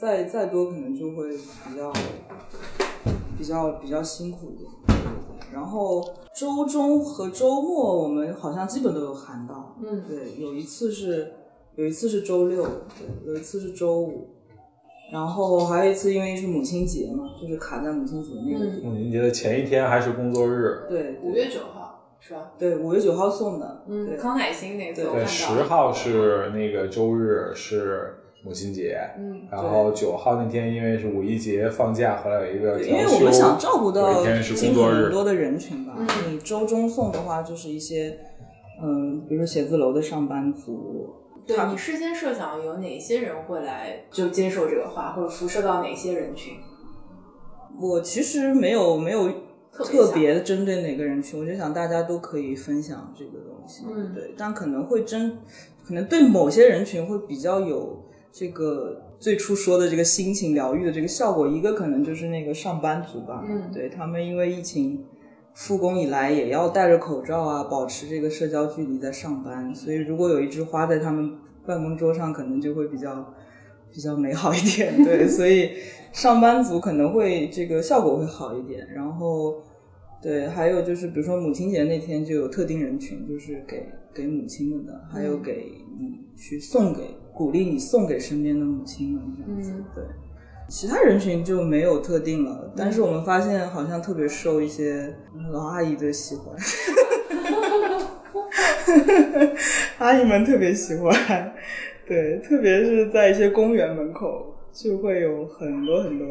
[0.00, 1.92] 再再多可能就会比较
[3.36, 4.70] 比较比较辛苦一点。
[5.52, 6.00] 然后
[6.34, 11.32] 周中和周末我们好像基本都有喊到，嗯对，有一次是
[11.80, 14.28] 有一次是周六，对，有一次是周五，
[15.10, 22.52] 然后还有一次因为是母亲节嘛，就是卡在母亲节那个嗯点，母亲节的前一天还是工作日，对，五月九号是吧？
[22.58, 28.14] 对，五月九号送的，嗯，对，康乃馨那次我对，看到，十号是那个周日是
[28.44, 35.94] 母亲节，嗯然后九号那天因为是五一节放假，后来有一个因为我们想照顾到一天是尽工作日，可能多的人群吧。
[35.96, 38.18] 嗯你周中送的话，就是一些，
[38.82, 41.19] 嗯，比如说写字楼的上班族，他
[41.56, 46.54] 对你事先设想有哪些人会来就接受这个话，或者辐射到哪些人群？
[47.80, 49.30] 我其实没有没有
[49.72, 55.38] 特别针对哪个人群，我就想大家都可以分享这个东西，嗯对，但可能会针，
[55.86, 65.04] 可能对某些人群会比较有这个最初说的这个心情疗愈的这个效果，一个可能就是那个上班族吧，嗯对他们因为疫情
[65.60, 73.34] 复工以来，也要戴着口罩啊，保持这个社交距离在上班，所以如果有一枝花在他们办公桌上，可能就会比较
[73.92, 75.72] 比较美好一点， 对，所以
[76.12, 79.62] 上班族可能会这个效果会好一点，然后。
[80.22, 87.00] 对，还有就是，比如说母亲节那天就有特定人群，就是给给母亲们的，还有给你去送给
[87.32, 89.72] 鼓励你送给身边的母亲们这样子。
[89.78, 90.04] 嗯对，
[90.70, 95.12] 其他人群就没有特定了，但是我们发现好像特别受一些
[95.50, 96.54] 老阿姨的喜欢，
[99.98, 101.12] 阿姨们特别喜欢，
[102.06, 106.24] 对，特别是在一些公园门口，就会有很多很多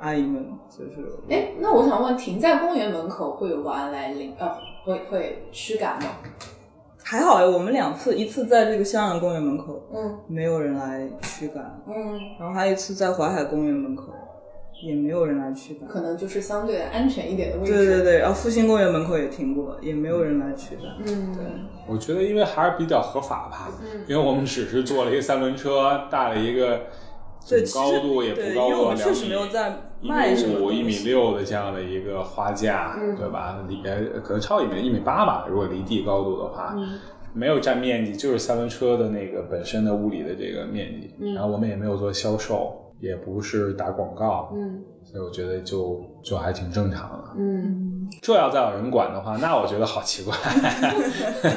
[0.00, 0.94] 阿姨们，就是
[1.28, 4.52] 哎，那我想问，停在公园门口会有保安来领，呃，
[4.84, 6.16] 会会驱赶吗？
[7.10, 14.12] 还好哎，我们两次，一次在这个香阳公园门口，嗯没有人来驱赶，嗯，然后还有一次在淮海公园门口，
[14.86, 15.88] 也没有人来驱赶。
[15.88, 17.72] 可能就是相对安全一点的位置。
[17.72, 20.84] 对对对，然后复兴公园门口也停过，也没有人来驱赶。
[21.06, 21.42] 嗯，对，
[21.86, 26.82] 我觉得因为还是比较合法吧，嗯因为我们只是坐了一个三轮车，带了一个
[27.74, 33.64] 高度也不，高因为我们确过两米，实没有在一卖什米五、一米六的这样的一个花架，嗯对吧？
[33.68, 36.98] 里边可能超一米，一米八吧，如果离地高度的话，嗯
[37.34, 41.14] 没有占面积，就是三轮车的那个本身的物理的这个面积。
[41.20, 47.24] 嗯然后我们也没有做销售，也不是打广告，嗯所以我觉得就就还挺正常的。
[47.38, 50.34] 嗯这要再有人管的话，那我觉得好奇怪，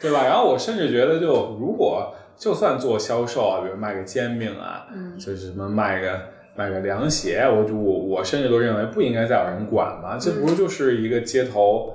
[0.00, 0.24] 对吧？
[0.24, 5.18] 然后我甚至觉得就，如果就算做销售啊，比如卖个煎饼啊，嗯。
[5.18, 6.20] 就是什么卖个
[6.56, 11.94] 卖个凉鞋，我就我我甚至都认为不应该再有人管嘛，这不是就是一个街头，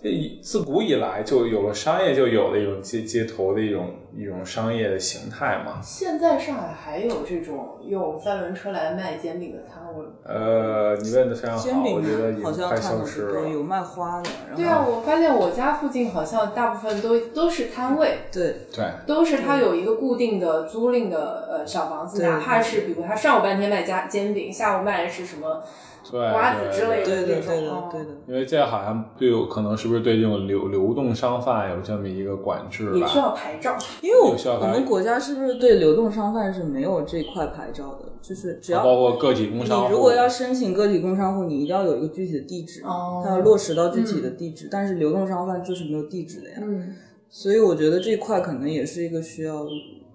[0.00, 5.80] 这以自古以来就有了商业，就有了一种街街头的一种一种商业的形态嘛。
[5.82, 10.12] 现在上海还有这种用三轮车来卖煎饼的摊位吗？
[10.24, 13.52] 呃，你问的非常好，煎饼我觉得已好经快像看到消失了不多，。
[13.52, 25.62] 有卖花的，对啊，我发现我家附近好像大部分都都是摊位，对对，都是他有一个固定的租赁的呃小房子，哪怕是比如他上午半天卖家煎饼，下午卖的是什么
[25.95, 28.10] 对瓜子之类的对的那种对的哦对的。
[28.28, 32.98] 因为这好像对有可能是不是对这种流流动商贩有这么一个管制吧？
[32.98, 33.76] 也需要牌照。
[34.02, 38.12] 因为我们国家是不是对流动商贩是没有这块牌照的？
[38.20, 39.88] 就是只要包括个体工商户。
[39.88, 44.68] 你如果要申请个体工商户，你一定要有一个具体的地址，哦它要落实到具体的地址。
[44.70, 46.94] 但是流动商贩就是没有地址的呀，嗯
[47.28, 49.66] 所以我觉得这块可能也是一个需要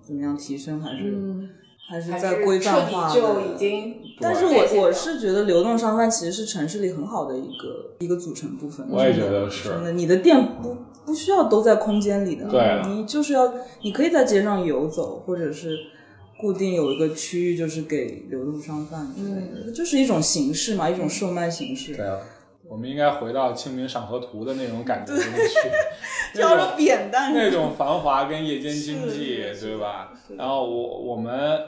[0.01, 1.49] 怎么样提升，还是、嗯，
[1.91, 3.13] 还是在规范化的。
[3.13, 3.97] 就已经。
[4.23, 8.87] 但是我我是觉得流动商贩其实是城市里很好的一个一个组成部分。
[8.89, 13.51] 我也觉得是真的，你的店不不需要都在空间里的，对啊你就是要
[13.81, 15.75] 你可以在街上游走，或者是
[16.39, 21.95] 固定有一个区域就是给流动商贩之类的，这就是一种形式嘛，一种售卖形式。
[21.95, 22.19] 对啊，
[22.67, 30.13] 我们应该回到《清明上河图》的那种感觉里面去，挑着那种扁担，那种繁华跟夜间经济，对吧？
[30.37, 31.59] 然后我我们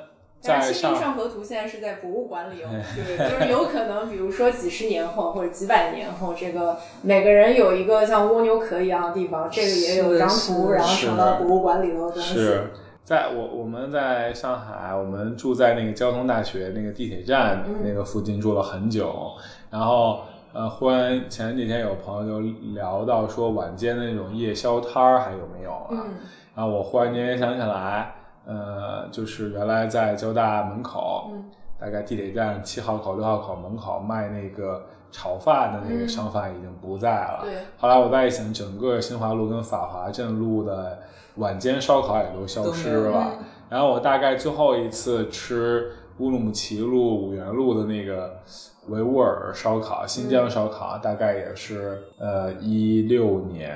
[0.43, 12.33] 在但是《清明上上河图》现在是在博物馆里哦， 对，就是有可能，比如说几十年后或者几百年后，这个每个人有一个像蜗牛壳一样的地方，这个也有张图，然后是成了博物馆里头的东西。
[12.35, 12.71] 是
[13.05, 19.31] 在我我们在上海，我们住在那个交通大学那个地铁站嗯那个附近住了很久，
[19.69, 20.19] 然后
[20.51, 25.87] 呃，忽然前几天有朋友就聊到说晚间的那种夜宵摊儿还有没有啊？
[25.91, 26.13] 嗯
[26.55, 28.13] 然后我忽然间想起来，
[28.45, 31.43] 呃，就是原来在交大门口，嗯
[31.79, 37.39] 大概地铁站七号口、六号口门口卖那个炒饭的那个商贩已经不在了。
[37.43, 40.99] 对后来我再一想，整个新华路跟法华镇路的
[41.35, 43.33] 晚间烧烤也都消失了。
[43.69, 48.39] 然后我大概最后一次吃乌鲁木齐路、五原路的那个
[48.87, 53.75] 维吾尔烧烤、新疆烧烤，大概也是呃一六年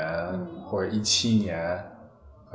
[0.65, 1.83] 或者一七年，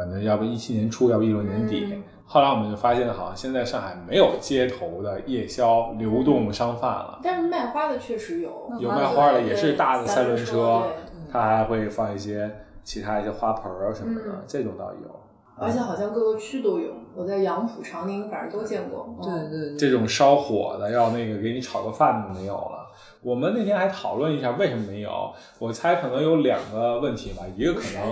[0.03, 1.87] 反正要不一七年初，要不一六年底。
[1.93, 7.21] 嗯后来我们就发现，好像现在上海没有街头的夜宵流动商贩了。
[7.23, 10.83] 但是卖花的确实有，有卖花的，也是大的三轮车车，
[11.31, 12.51] 它还会放一些
[12.83, 15.21] 其他一些花盆儿啊什么的，嗯这种倒有。
[15.59, 19.15] 而且好像各个区都有，我在杨浦、长宁反正都见过。
[19.23, 22.89] 对嗯对对，这种烧火的，要那个给你炒个饭的没有了。
[23.21, 28.11] 我们那天还讨论一下为什么没有，我猜可能有两个问题吧，一个可能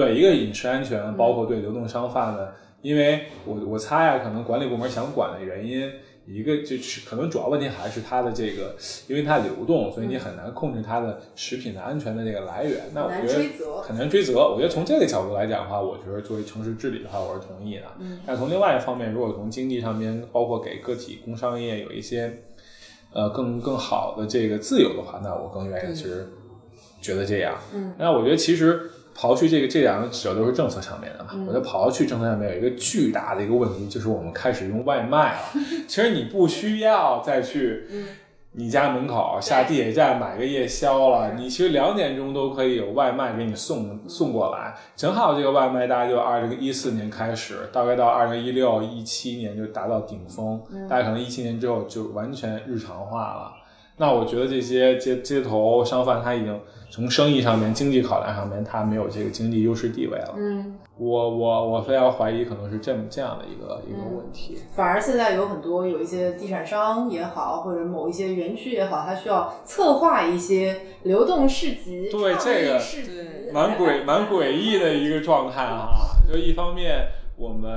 [0.00, 5.90] 对一个饮食安全，包括对流动商贩的，因为我我猜呀，可能管理部门想管的原因
[6.26, 8.74] 一个就是可能主要问题还是它的这个，
[9.08, 12.80] 因为它流动，所以你很难控制它的食品的安全的这个来源。
[12.94, 14.34] 那我觉得很难追责。
[14.38, 17.82] 我觉得从这个角度来讲的话，我觉得作为城市治理的话，我是同意的。
[17.98, 18.20] 嗯。
[18.24, 22.42] 但从另外一方面，如果从经济上面，包括给个体工商业有一些
[23.12, 26.28] 呃更更好的这个自由的话，那我更愿意其实
[27.02, 27.58] 觉得这样。
[27.74, 27.92] 嗯。
[27.98, 28.88] 那我觉得其实。
[29.16, 31.30] 刨去这个，这两个指标都是政策上面的嘛。
[31.46, 35.40] 我觉得刨去政策上面有一个巨大的一个问题，就是我们开始用外卖了。
[35.86, 37.84] 其实你不需要再去
[38.52, 44.74] 你家门口下地铁站买个夜宵了，你其实两点钟都可以有外卖给你送送过来。
[44.96, 53.52] 正好这个外卖大概就二零一四年开始，大概到二零一六一七年就达到顶峰，大概可能一七年之后就完全日常化了。
[54.00, 56.60] 那我觉得这些街街头商贩他已经。
[56.92, 60.34] 从生意上面、经济考量上面，他没有这个经济优势地位了。
[60.36, 64.58] 嗯，我我我非常怀疑，可能是这么这样的一个一个问题。
[64.74, 72.08] 反而现在有很多有一些地产商也好，或者某一些园区也好，它需要策划一些流动市集。
[72.10, 72.80] 对这个
[73.52, 75.90] 蛮诡 蛮诡异的一个状态哈。
[76.28, 77.70] 就一方面，我们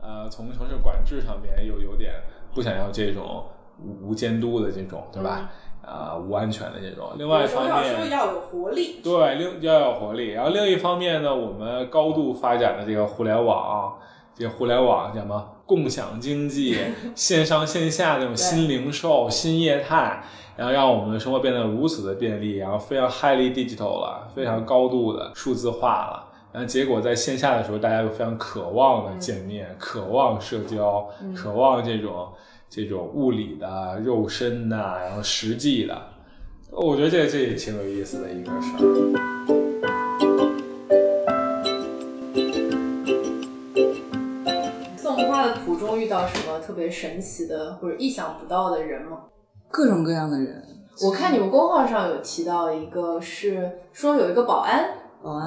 [0.00, 2.14] 呃从城市管制上面又有点
[2.52, 3.44] 不想要这种
[3.84, 5.50] 无无监督的这种，对吧？
[5.84, 7.10] 啊，无安全的这种。
[7.18, 9.00] 另外一方面，要有活力。
[9.02, 10.28] 对，另要有活力。
[10.28, 13.98] 然后另一方面呢，我们高度发展的这个互联网，
[14.32, 15.44] 这个互联网叫什么？
[15.66, 16.78] 共享经济、
[17.16, 20.22] 线上线下那种新零售、新业态，
[20.54, 26.28] 然后让我们的生活变得如此的便利，然后非常 highly digital 了，非常高度的数字化了。
[26.52, 32.28] 然后结果在线下的时候，大家又非常渴望的见面，渴望社交，渴望这种。
[32.74, 35.94] 这种物理的、肉身的，然后实际的，
[36.70, 38.80] 我觉得这这也挺有意思的一个事儿。
[44.96, 49.24] 送花的途中遇到什么特别神奇的或者意想不到的人吗？
[49.70, 50.64] 各种各样的人。
[51.02, 54.94] 我看你们公号上有提到一个，是说有一个保安。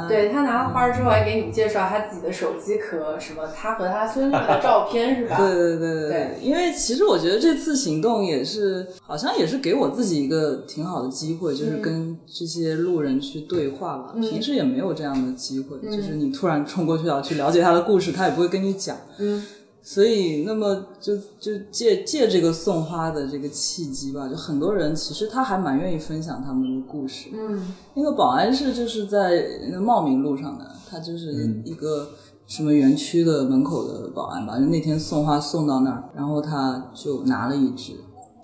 [0.07, 5.35] 对他拿了花之后，还给你介绍他自己的手机壳，什么他和他孙女的照片，是吧？
[5.39, 6.37] 对对对对对。
[6.41, 14.13] 因为其实我觉得这次行动也是，好像也是给我自己一个挺好的机会，就是跟这些路人去对话吧。
[14.19, 18.95] 平时也没有这样的机会，就是你突然冲过去要去了解他的故事，他也不会跟你讲。
[19.19, 19.43] 嗯。
[19.87, 27.29] 所以，那么就就借借这个送花的这个契机吧，就很多人其实他还蛮愿意分享他们的故事。
[27.31, 32.09] 嗯，那个保安是就是在那茂名路上的，他就是一个
[32.47, 34.57] 什么园区的门口的保安吧。
[34.57, 37.93] 就那天送花送到那儿，然后他就拿了一支，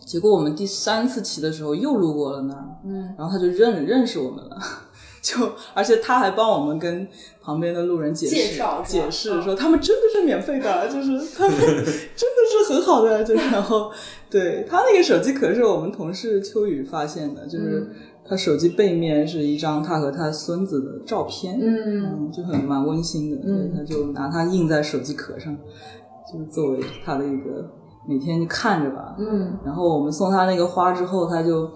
[0.06, 4.58] 结果我们第三次骑的时候又路过了那儿，嗯，然后他就认认识我们了。
[5.22, 7.08] 就，而且他还帮我们跟
[7.44, 13.24] 旁边的路人解释解释，说他们真的是免费的，就是 他们真的是很好的。
[13.24, 13.92] 就然后，
[14.32, 17.88] 对他那个手机壳是我们同事秋雨发现的，就是
[18.26, 23.38] 他手机背面是一张他和他孙子的照片，嗯，就很蛮温馨的。
[23.46, 25.56] 嗯，他就拿它印在手机壳上，
[26.34, 27.70] 就作为他的一个
[28.10, 29.16] 每天就看着吧。
[29.20, 31.70] 嗯，然后我们送他那个花之后，他就。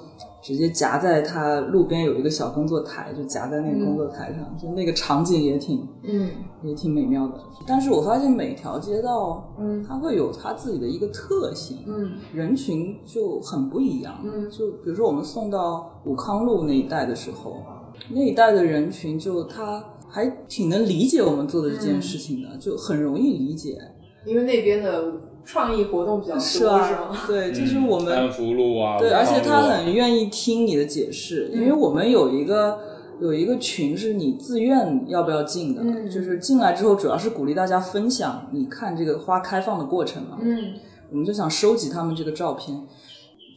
[0.46, 6.30] 直接夹在他路边有一个小工作台，就夹在那个工作台上，就那个场景也挺，嗯，
[6.62, 7.34] 也挺美妙的。
[7.66, 17.64] 但是我发现每条街道，嗯，它会有它自己的一个特性，嗯，人群就很不一样，嗯，就比如说我们送到武康路那一带的时候，
[18.12, 23.80] 那一带的人群就他还挺能理解我们做的这件事情的，就很容易理解，
[24.24, 25.12] 因为那边的。
[25.46, 27.12] 创意活动比较多，是吧？
[27.28, 32.80] 对，就是我们安福路啊，对，而且他很愿意听你的解释，因为我们有一个
[33.22, 40.74] 有一个群是你自愿要不要进的，就是进来之后主要是鼓励大家分享你看这个花开放的过程嘛，嗯，
[41.12, 42.82] 我们就想收集他们这个照片，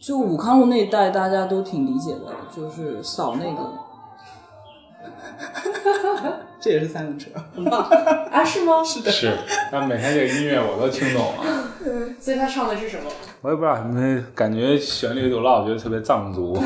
[0.00, 3.87] 就武康路那一带大家都挺理解的，就是扫那个。
[6.60, 7.82] 这也是三轮车，很棒
[8.30, 8.42] 啊？
[8.44, 8.82] 是吗？
[8.82, 9.32] 是的，是。
[9.70, 11.44] 但每天这个音乐我都听懂了。
[11.84, 13.04] 嗯 所以他唱的是什么？
[13.42, 16.58] 我也不知道，那感觉旋律都老觉得特别藏族。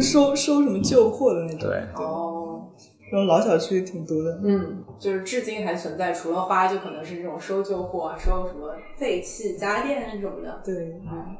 [0.00, 1.68] 收收什么旧货的那种。
[1.68, 1.82] 对。
[1.94, 2.68] 哦。
[3.10, 4.40] 这种老小区挺多的。
[4.42, 10.62] 嗯，就是至今还存在，除了花，就可能是这种收旧货、收什么废弃家电什么的。
[10.64, 10.74] 对。
[11.12, 11.36] 嗯。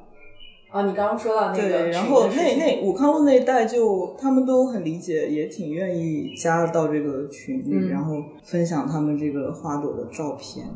[0.73, 10.67] 啊，你刚刚说到那个，对，然后那那武康路那一带就他们都很理解，也挺愿意加到这个群里，然后分享他们这个花朵的照片。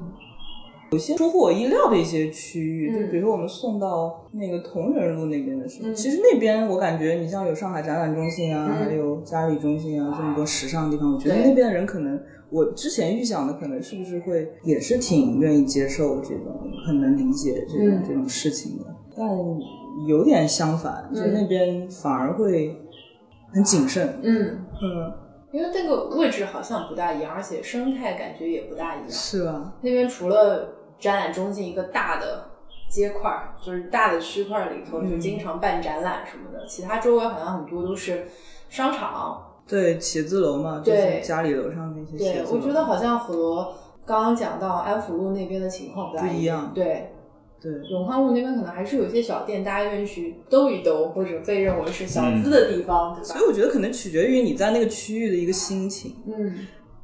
[0.92, 12.20] 有些出乎我意料的一些区域，就比如说我们送到那个同仁路那边的时候，其实那边我感觉你像有上海展览中心啊，还有嘉里中心啊，这么多时尚的地方，我觉得那边的人可能
[12.51, 16.55] 我之前预想的可能是不是会也是挺愿意接受这种，
[16.86, 18.03] 很能理解这种、嗯。
[18.07, 18.84] 这种事情的，
[19.16, 19.26] 但
[20.07, 22.78] 有点相反，就那边反而会
[23.53, 24.18] 很谨慎。
[24.22, 25.12] 嗯，嗯，
[25.53, 29.09] 因为那个位置好像不大一样，而且生态感觉也不大一样。
[29.09, 29.72] 是吧？
[29.80, 30.68] 那边除了
[30.99, 32.44] 展览中心一个大的
[32.90, 38.26] 街块儿，就是大的区块儿里头，就经常办展览什么的，其他周围好像很多都是
[38.68, 39.42] 商场。
[39.66, 42.61] 对，写字楼嘛，就是家里楼上那些写对，字楼。
[42.61, 43.74] 我觉得好像和
[44.05, 47.11] 刚刚讲到安福路那边的情况不大一样对，
[47.61, 53.24] 对，永康路那边可能还是有一些小店，大家愿意去兜一兜，或者被认为是小资的地方，对吧？
[53.24, 53.44] 所以？
[53.46, 56.14] 我觉得可能取决于你在那个区域的一个心情。
[56.26, 56.54] 嗯。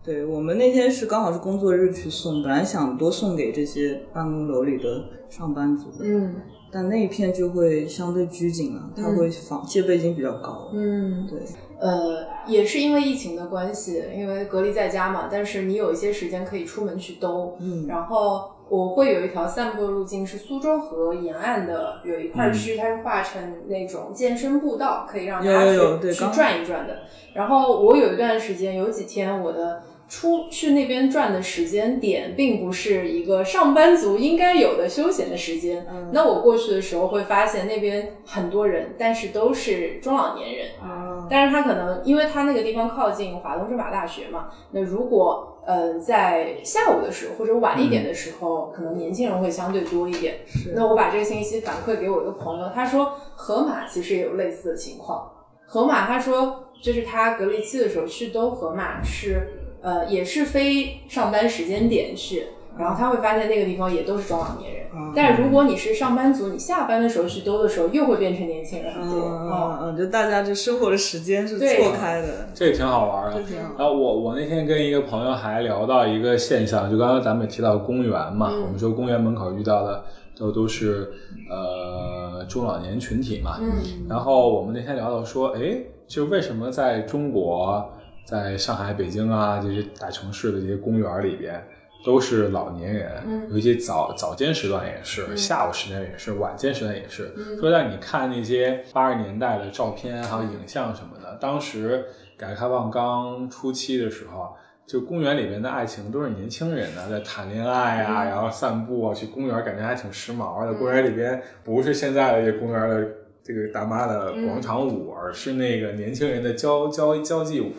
[0.04, 6.34] 对我们那天是刚好是工作日去送，本来想多送给这些办公楼里的上班族，嗯。
[6.72, 10.70] 但那一片就会相对拘谨了，它会防戒备心比较高。
[10.72, 11.38] 嗯，对，
[11.78, 17.86] 呃，也是因为疫情的关系，因为隔离在家嘛，但是你有一些时间可以出门去兜，嗯。
[17.86, 25.66] 然后我会有一条散步的路径是苏州河沿岸的有一块区，它是划成那种健身步道，可以让大家
[26.00, 27.00] 去去转一转的。
[27.34, 29.82] 然后我有一段时间，有几天我的。
[30.12, 35.86] 出去那边转的时间点，并不是一个上班族应该有的休闲的时间。
[35.90, 40.66] 嗯那我过去的时候会发现那边很多人，但是都是中老年人。
[40.82, 50.40] 啊，但是他可能因为他那个地方靠近华东政法大学嘛，那如果呃在下午的时候或者晚一点的时候，可能年轻人会相对多一点。
[50.46, 55.32] 是那我把这个信息反馈给我一个朋友，他说河马其实也有类似的情况。
[55.64, 59.40] 河马他说就是他隔离期的时候去兜河马是
[59.82, 62.44] 呃也是非上班时间点去。
[62.78, 69.20] 然后他会发现那个地方也都是中老年人，嗯但是如果你是上班族，你下班的时候去兜的时候，又会变成年轻人很嗯多。
[69.20, 73.46] 嗯哦嗯，就大家这生活的时间是错开的，这也挺好玩的这。
[73.46, 73.74] 挺好。
[73.78, 80.02] 然后我我那天跟一个朋友还聊到一个现象，就刚刚咱们也提到公园嘛，嗯我们说公园门口遇到的
[80.34, 81.12] 都都是
[81.50, 83.58] 呃中老年群体嘛。
[83.60, 85.76] 嗯然后我们那天聊到说，哎，
[86.06, 87.86] 就为什么在中国，
[88.24, 91.62] 在上海、北京啊这些大城市的这些公园里边，
[92.04, 97.32] 都是老年人，嗯尤其早早间时段也是，嗯下午时间也是，晚间时段也是。
[97.36, 102.04] 嗯说让你看那些八十年代的照片还有影像什么的，当时
[102.36, 104.54] 改革开放刚初期的时候。
[104.84, 110.74] 就公园里边的爱情都是年轻人呢，在谈恋爱啊，嗯然后散步啊，去公园感觉还挺时髦的。
[110.74, 113.08] 公园里边不是现在的这公园的
[113.44, 117.72] 这个大妈的广场舞，而是那个年轻人的交交交际舞。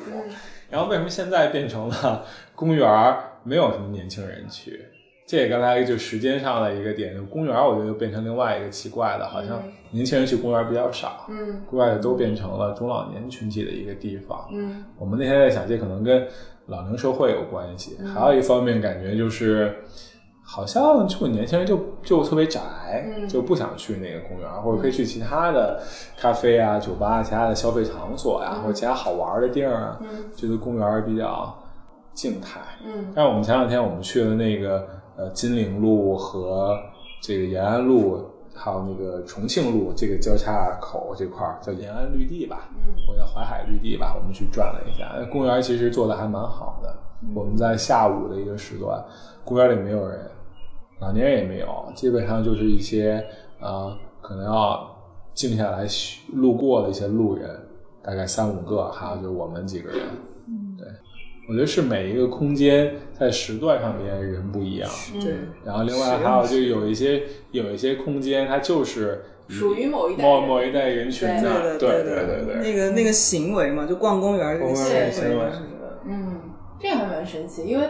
[0.69, 4.85] 然后为什么现在变成了公园儿没有什么年轻人去？
[5.25, 14.45] 这也刚才就时间上的一个点，就公园儿我觉得又变成另外一个奇怪的，好像嗯年轻人去公园儿比较少，嗯国外的都变成了中老年群体的一个地方。
[14.51, 16.27] 嗯我们那天在想，这可能跟
[16.65, 19.73] 老龄社会有关系，还有一方面感觉就是，
[20.45, 22.59] 好像就年轻人就就特别宅，
[23.17, 25.81] 嗯就不想去那个公园，或者可以去其他的
[26.17, 31.57] 咖啡啊、酒吧、其他的消费场所呀、或者其他好玩的地儿啊，嗯觉得公园比较
[32.13, 32.59] 静态。
[32.85, 34.85] 嗯但是我们前两天我们去了那个
[35.15, 36.77] 呃金陵路和
[37.21, 38.21] 这个延安路，
[38.53, 45.09] 还有那个重庆路这个交叉口这块儿叫延安绿地吧，嗯或者淮海绿地吧，我们去转了一下。
[45.31, 46.93] 公园其实做的还蛮好的。
[47.33, 49.03] 我们在下午的一个时段，
[49.43, 50.19] 公园里没有人，
[50.99, 53.25] 老年人也没有，基本上就是一些
[53.59, 54.89] 呃可能要
[55.33, 55.85] 静下来
[56.33, 57.49] 路过的一些路人，
[58.03, 59.99] 大概三五个，还有就是我们几个人。
[60.77, 60.87] 对，
[61.49, 64.89] 我觉得是每一个空间在时段上面人不一样。
[65.21, 72.55] 对，然后另外还有就有一些有一些空间，它就是属于某一代某某一代人群的，对对对对对。
[72.61, 74.75] 那个那个行为嘛，就逛公园这个
[75.11, 75.45] 行为
[76.05, 77.87] 嗯，这个还蛮神奇，因为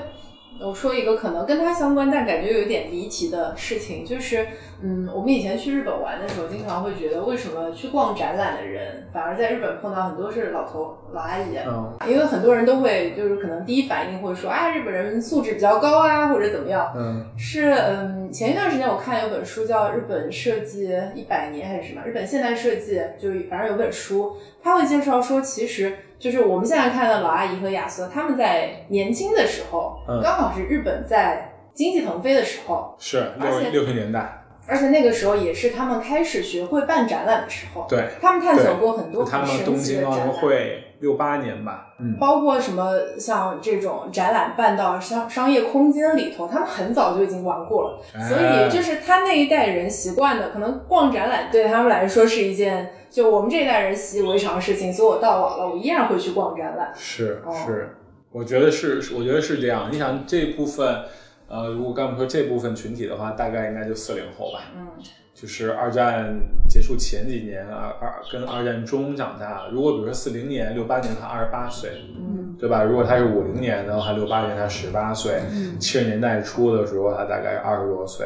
[0.62, 4.46] 我说一个可能跟它相关，但感觉有点离奇的事情，就是，
[4.84, 11.66] 嗯，我们以前去日本玩的时候，经常会觉得，为什么去逛展览的人，反而在日本碰到很多是老头老阿姨啊？
[11.68, 16.94] 嗯因为很多人都会就是可能第一反应会说，啊，日本人素质比较高啊，或者怎么样。
[16.96, 30.22] 嗯是，嗯，前一段时间我看有本书叫《日本设计一百年》还是什么，日本现代设计，就是反正有本书，他会介绍说，其实就是我们现在看到老阿姨和亚瑟他们在年轻的时候，嗯。
[30.24, 40.28] 刚好是日本在经济腾飞的时候，是六六十年代，而且那个时候也是他们开始学会办展览的时候，对他们探索过很多他们东京奥运。
[40.30, 48.30] 会六八年吧，嗯，包括什么像这种展览办到商商业空间里头，他们很早就已经玩过了，哎。
[48.30, 56.92] 所以就是他那一代人习惯的，可能逛展览对他们来说是一件就我们这一代人习以为常的事情，所以我到老了，我依然会去逛展览。
[56.96, 57.90] 是哦是。
[58.32, 59.90] 我觉得是，我觉得是这样。
[59.92, 61.04] 你想这部分，
[61.48, 64.62] 呃，如果刚才说这部分群体的话，大概应该就四零后吧。
[64.76, 64.88] 嗯，
[65.36, 66.36] 就是二战
[66.68, 69.68] 结束前几年，二二跟二战中长大。
[69.72, 72.84] 如果比如说四零年、六八年，他二十八岁，嗯，对吧？
[72.84, 75.40] 如果他是五零年的话，六八年他十八岁，
[75.80, 78.26] 七十年代初的时候他大概二十多岁，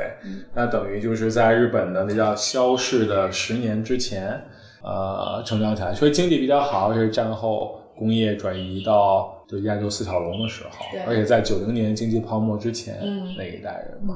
[0.54, 4.42] 那等于就是在日本的那叫消逝的十年之前，
[4.84, 14.16] 呃，成长起来，所以经济比较好，而且战后工业转移到就亚洲四小龙的时候对，而且在九零年经济泡沫之前、嗯那一代人嘛，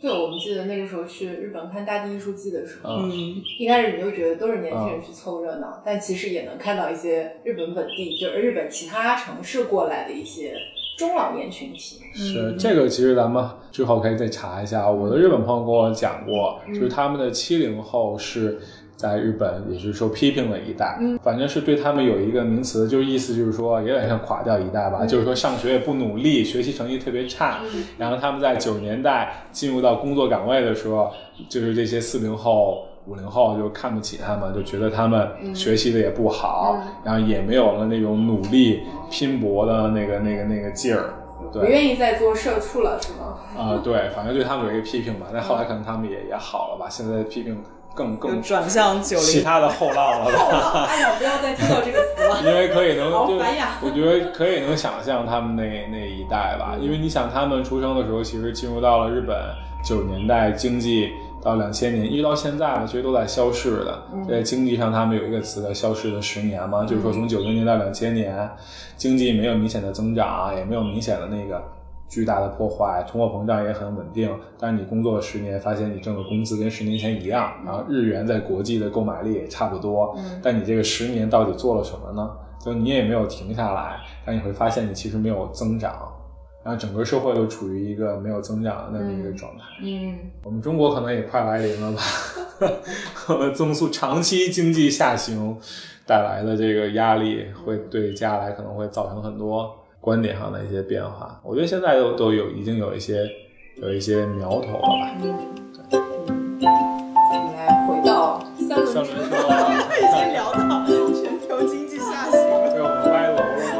[0.00, 3.10] 对，我们记得那个时候去日本看大地艺术季的时候，嗯。
[3.10, 10.54] 嗯，一开始你就觉得都是年轻人去凑热闹，但其实也能看到一些日本本地，就是日本其他城市过来的一些
[10.96, 12.00] 中老年群体。
[12.14, 14.88] 是这个，其实咱们之后可以再查一下。
[14.88, 16.72] 我的日本朋友跟我讲过，嗯。
[16.72, 18.60] 就是他们的七零后是
[18.98, 31.12] 在日本也是受批评了一代，嗯反正是对他们有一个名词，就是意思就是说有点像垮掉一代吧，嗯就是说上学也不努力，学习成绩特别差，嗯然后他们在九十年代进入到工作岗位的时候，
[31.48, 32.84] 就是这些四零后。
[33.06, 41.14] 五零后就看不起他们，就觉得他们学习的也不好，嗯然后也没有了那种努力拼搏的那个那个那个劲儿。
[41.50, 43.38] 不，愿意再做社畜了，是吗？
[43.56, 47.56] 啊、对，反正对他们有一个批评吧，但后来可能他们也也好了吧，现在批评
[47.94, 52.40] 更更转向九零，其他的后浪了吧，哎呀，不要再听到这个词了。
[52.44, 53.38] 因为可以能就
[53.82, 59.36] 我觉得可以能想象他们那那一代吧，因为你想他们出生的时候，其实进入到了日本
[59.84, 61.10] 九十年代经济。
[61.40, 64.02] 到两千年，一直到现在吧，其实都在消逝的。
[64.28, 68.50] 在经济上，他们有一个词叫“消逝的十年”嘛，就是说从九零年到两千年，
[68.96, 71.62] 经济没有明显的增长，也没有明显的那个
[72.08, 74.30] 巨大的破坏，通货膨胀也很稳定。
[74.58, 80.14] 但是你工作了十年，发现你挣的工资跟十年前一样，然后日元在国际的购买力也差不多。
[80.18, 82.30] 嗯但你这个十年到底做了什么呢？
[82.64, 86.12] 就你也没有停下来，但你会发现你其实没有增长，
[86.64, 89.62] 然后整个社会都处于一个没有增长的那么一个状态。
[89.82, 92.02] 嗯，我们中国可能也快来临了吧？
[93.28, 95.56] 我们增速长期经济下行
[96.04, 101.40] 带来的这个压力，会对接下来可能会造成很多观点上的一些变化。
[101.42, 103.28] 我觉得现在都都有已经有一些
[103.76, 105.10] 有一些苗头了吧？
[107.30, 112.70] 我们来回到三轮三轮已经聊到全球经济下行了。
[112.72, 113.78] 被我们歪楼了吗？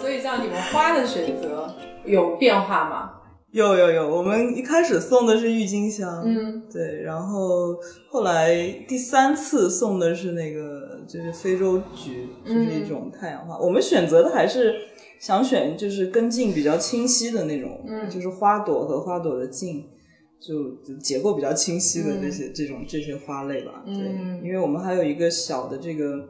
[0.00, 1.68] 所以像你们花的选择
[2.04, 3.12] 有变化吗？
[3.66, 7.76] 有有有，我们一开始送的是郁金香，嗯，对，然后
[8.08, 8.56] 后来
[8.86, 13.58] 第三次送的是那个就是非洲菊，就是一种太阳花。
[13.58, 14.74] 我们选择的还是
[15.20, 18.08] 想选就是根茎比较清晰的那种，嗯。
[18.08, 19.84] 就是花朵和花朵的茎。
[20.40, 26.28] 就就结构比较清晰的这些、这种这些花类吧，对，嗯因为我们还有一个小的这个，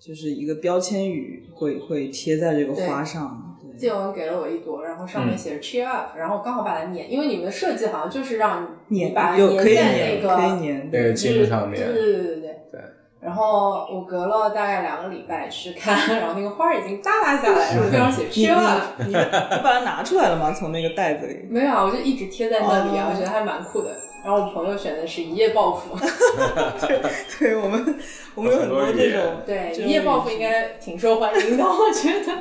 [0.00, 3.49] 就是一个标签语会会贴在这个花上，对，
[3.80, 12.80] 建文给了我一朵，然后上面写着 cheer up，、然后我刚好把它粘，因为你们的设计好像就是让你粘把它有在那个可以粘，那个茎上面对对对对对对。
[13.20, 18.82] 然后我隔了大概两个礼拜去看，然后那个花儿已经耷拉下来了，上面写 cheer up。
[19.06, 20.52] 你把它拿出来了吗？
[20.52, 21.46] 从那个袋子里？
[21.50, 23.90] 没有啊，我就一直贴在那里啊，哦我觉得还蛮酷的。
[24.22, 25.96] 然后我朋友选的是一夜暴富，
[27.38, 27.98] 对我们，
[28.34, 32.32] 我们有很多这种，对，一夜暴富应该挺受欢迎的，我觉得。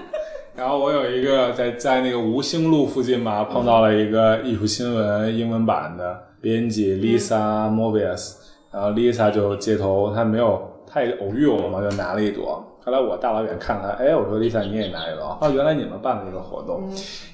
[0.56, 8.36] 然后我有一个在在那个吴兴路附近吧，碰到了一个艺术新闻英文版的编辑 Lisa Mobius，
[8.72, 12.66] 然后 Lisa 就街头，她没有，她也偶遇我嘛，就拿了一朵。
[12.82, 16.90] 后来我大老远看她，哎，我说 Lisa 你也拿一朵，哦，原来你们办了一个活动，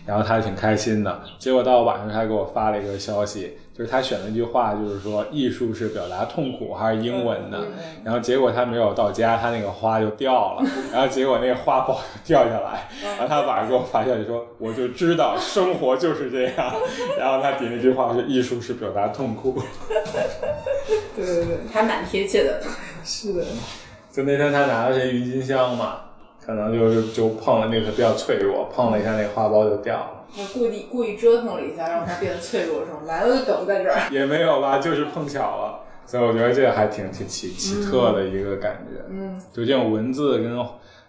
[0.05, 1.19] 然后她还挺开心的。
[1.39, 7.59] 结果到晚上，她给我发了一个消息，就是他选了一句话，就是说艺术是表达痛苦还是英文的。
[8.05, 10.63] 然后结果他没有到家，他那个花就掉了，
[10.93, 16.73] 然后结果那个花苞就掉下来，然后他晚上给我发消息说，我就知道生活就是这样。
[17.19, 19.61] 然后他底那句话是艺术是表达痛苦。
[21.15, 22.61] 对对对，还蛮贴切的。
[23.03, 23.43] 是的，
[24.09, 25.97] 就那天他拿了些郁金香嘛，
[26.45, 30.14] 可能就是就碰了那个比较脆弱，碰了一下那个花苞就掉了。
[30.37, 32.99] 我故意故意折腾了一下，让它变得脆弱，是吗？
[33.05, 34.09] 来了就等在这儿。
[34.11, 35.81] 也没有吧，就是碰巧了。
[36.05, 39.03] 所以我觉得这个还挺挺奇奇特的一个感觉。
[39.09, 40.63] 嗯，就这种文字跟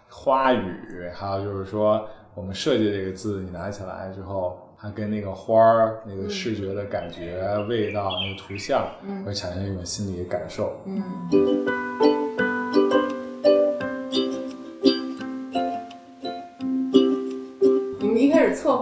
[0.09, 8.87] 花语，还有就是说我们设计这个字，你拿起来之后，它跟那个花儿那个视觉的感觉、味道、那个图像，
[9.25, 10.81] 会产生一种心理感受。
[10.85, 11.03] 嗯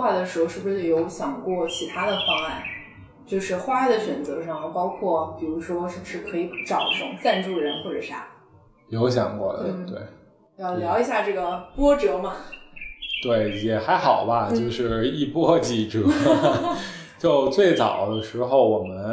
[0.05, 2.61] 划的时候，是不是有想过其他的方案？
[3.25, 8.27] 就是花的选择上，包括比如说，是不是可以找这种赞助人或者啥？
[8.89, 9.99] 有想过的，嗯对。
[10.57, 12.33] 要聊一下这个波折嘛？
[13.23, 16.01] 对，也还好吧，就是一波几折。
[17.17, 19.11] 就最早的时候，我们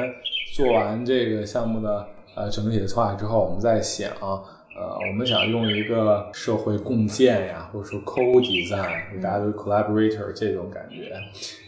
[0.55, 4.12] 做完这个项目的呃整体的策划之后，我们在想，
[4.77, 11.12] 呃，我们想用一个社会共建呀，或者说 co-design，大家都 collaborator 这种感觉。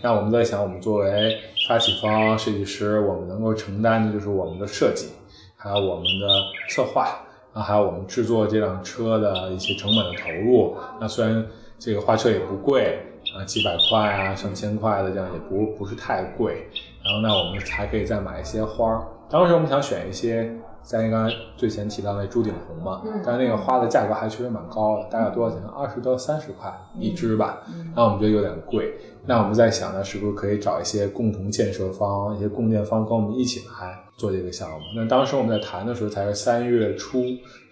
[0.02, 1.36] 那我们在想，我们作为
[1.68, 5.08] 发起方设计师，我们能够承担的就是我们的设计，
[5.56, 6.28] 还有我们的
[6.70, 7.20] 策划，
[7.52, 10.76] 啊，还有我们制作这辆车的一些成本的投入。
[11.00, 11.46] 那虽然
[11.78, 12.98] 这个花车也不贵。
[13.34, 16.68] 啊，几百块啊，上千块的这样也不不是太贵，
[17.02, 19.02] 然后那我们还可以再买一些花儿。
[19.30, 25.60] 当时我们想选一些，在刚才最前提到那朱顶红嘛，但是那个花的价格还确实蛮高的，大概多少钱？
[25.68, 27.62] 二十到三十块一支吧。
[27.96, 28.94] 那我们觉得有点贵，
[29.26, 34.76] 那我们在想呢，是不是可以找一些共同建设方、一些共建方跟我们一起来做这个项目？
[34.94, 37.24] 那当时我们在谈的时候才是三月初，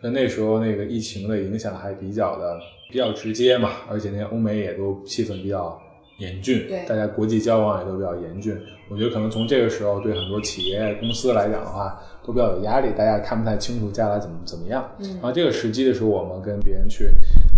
[0.03, 2.59] 那那时候那个疫情的影响还比较的。
[2.91, 5.81] 比较直接嘛，而且那个欧美也都气氛比较
[6.23, 8.57] 严峻，对，大家国际交往也都比较严峻。
[8.89, 14.89] 我觉得可能从这个时候对很多企业公司来讲的话，都比较有压力，大家看不太清楚将来怎么怎么样。
[14.99, 17.07] 嗯，然后这个时机的时候，我们跟别人去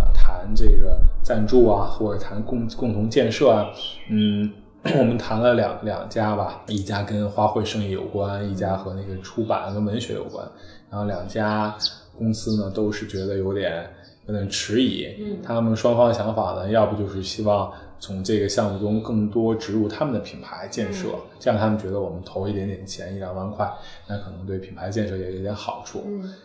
[0.01, 3.69] 啊谈这个赞助啊，或者谈共共同建设啊，
[4.11, 4.51] 嗯，
[4.99, 10.47] 我们谈了两两家吧，一家跟花卉生意有关，一家和那个出版跟文学有关。
[10.91, 11.75] 然后两家
[12.17, 13.87] 公司呢，都是觉得有点。
[14.27, 23.71] 有点迟疑，嗯他们双方的想法呢，要不就是希望从这个项目中更多植入他们的品牌建设，这样他们觉得我们投一点点钱一两万块，
[24.09, 26.05] 那可能对品牌建设也有点好处。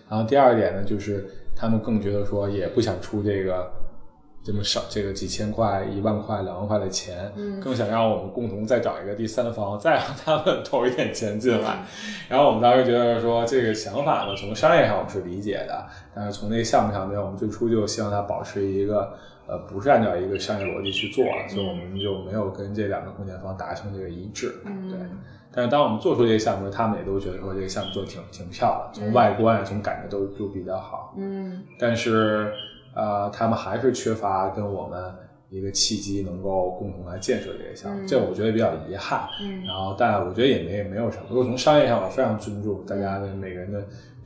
[0.09, 3.71] 然后第二点呢，就是他们更觉得说也不想出这个。
[4.41, 11.83] 这么少，这个几千块、一万块、两万块的钱，嗯，更想让我们共同再找一个第三方，再让他们 投一点钱进来。
[12.29, 15.85] 然后我们当时觉得说，这个想法呢，从商业上我们是理解的，
[16.15, 19.13] 但是从那个项目上面，我们最初就希望它保持一个，
[19.49, 24.53] 呃，不是按照一个商业逻辑去做，所以我们就没有跟这两个共建方达成这个一致。
[24.65, 24.99] 嗯，对。
[25.51, 31.15] 但是当我们做出这个项目，他们也都觉得说这个项目做挺挺漂亮，从外观、从感觉都都比较好。
[31.17, 32.53] 嗯，但是。
[32.95, 35.13] 呃，他们还是缺乏跟我们
[35.49, 39.29] 一个契机，能够共同来建设这个项目，这我觉得比较遗憾。
[39.41, 41.23] 嗯，然后，但我觉得也没没有什么。
[41.29, 43.79] 如果从商业上，我非常尊重大家的每个人的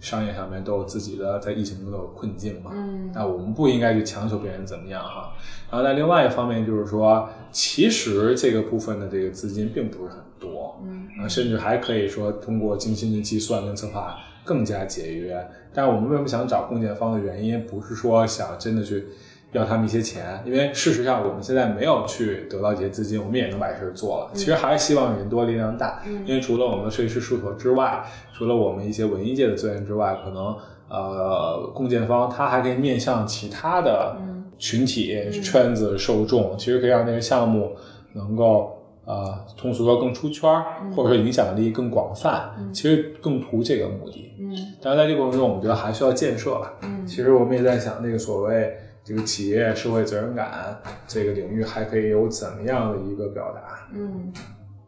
[0.04, 2.72] 商业上面都有自己的在疫情中都有困境嘛。
[2.74, 5.34] 嗯，那我们不应该去强求别人怎么样哈。
[5.72, 10.80] 然后，在另外一方面就是说，其实这个部分的这个资金并不是很多。
[10.84, 14.18] 嗯，甚至还可以说通过精心的计算跟策划。
[14.46, 19.06] 更加节约，但我们为什么想找共建方的原因，不是说想真的去
[19.54, 24.32] 要他们一些钱，因为事实上我们现在没有去得到这些资金，我们也能把事做了。
[24.34, 30.56] 其实还是希望人多力量大，因为除了我们的设计师事务所之外，除了我们一些文艺界的资源之外，可能
[30.90, 34.18] 呃共建方他还可以面向其他的
[34.58, 37.72] 群体圈子受众，其实可以让这个项目
[38.14, 38.80] 能够。
[39.06, 40.64] 呃，通俗说更出圈儿，
[40.96, 44.32] 或者说影响力更广泛，其实更图这个目的。
[44.40, 46.72] 嗯，但是在这个过程中，我们觉得还需要建设吧。
[46.84, 48.74] 嗯，其实我们也在想，那个所谓
[49.04, 53.88] 这个企业社会责任感这个领域，还可以有怎么样的一个表达？
[53.94, 54.32] 嗯，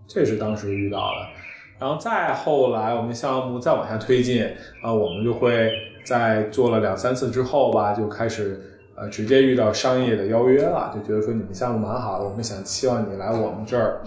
[0.08, 1.28] 这是当时遇到的。
[1.80, 4.46] 然后再后来，我们项目再往下推进，
[4.82, 5.72] 啊，我们就会
[6.06, 8.72] 在做了两三次之后吧，就开始。
[8.98, 14.02] 呃，直接遇到商业的邀约了，就觉得说你们项目蛮好的，我们想期望你来我们这儿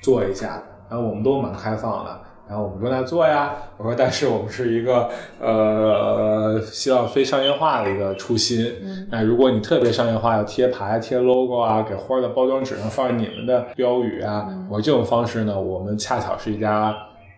[0.00, 5.08] 做一下，然后我们都蛮开放的，然后我们说那做呀，我说但是我们是一个
[5.40, 8.72] 呃希望非商业化的一个初心，
[9.10, 16.94] 那如果你特别商业化，要贴牌、贴 logo 啊，给花的包装纸上放你们的标语啊，我说这种方式呢，我们恰巧是一家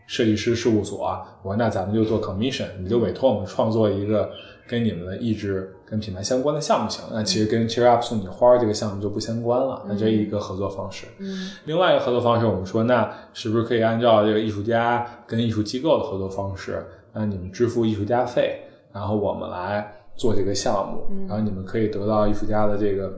[0.07, 0.99] 设计师事务所，
[1.43, 4.31] 我说那咱们就做 commission，你就委托我们创作一个。
[4.71, 9.82] 跟你们的意志跟品牌相关的项目行，那其实跟 Cheer Up 送你花这个项目就不相关了。
[9.89, 11.07] 那这一个合作方式。
[11.18, 18.61] 嗯，另外一个合作方式，我们说，那是不是可以按照这个艺术家跟艺术机构的合作方式，那你们支付艺术家费，
[18.93, 23.11] 然后我们来做这个项目，然后你们可以得到艺术家的这个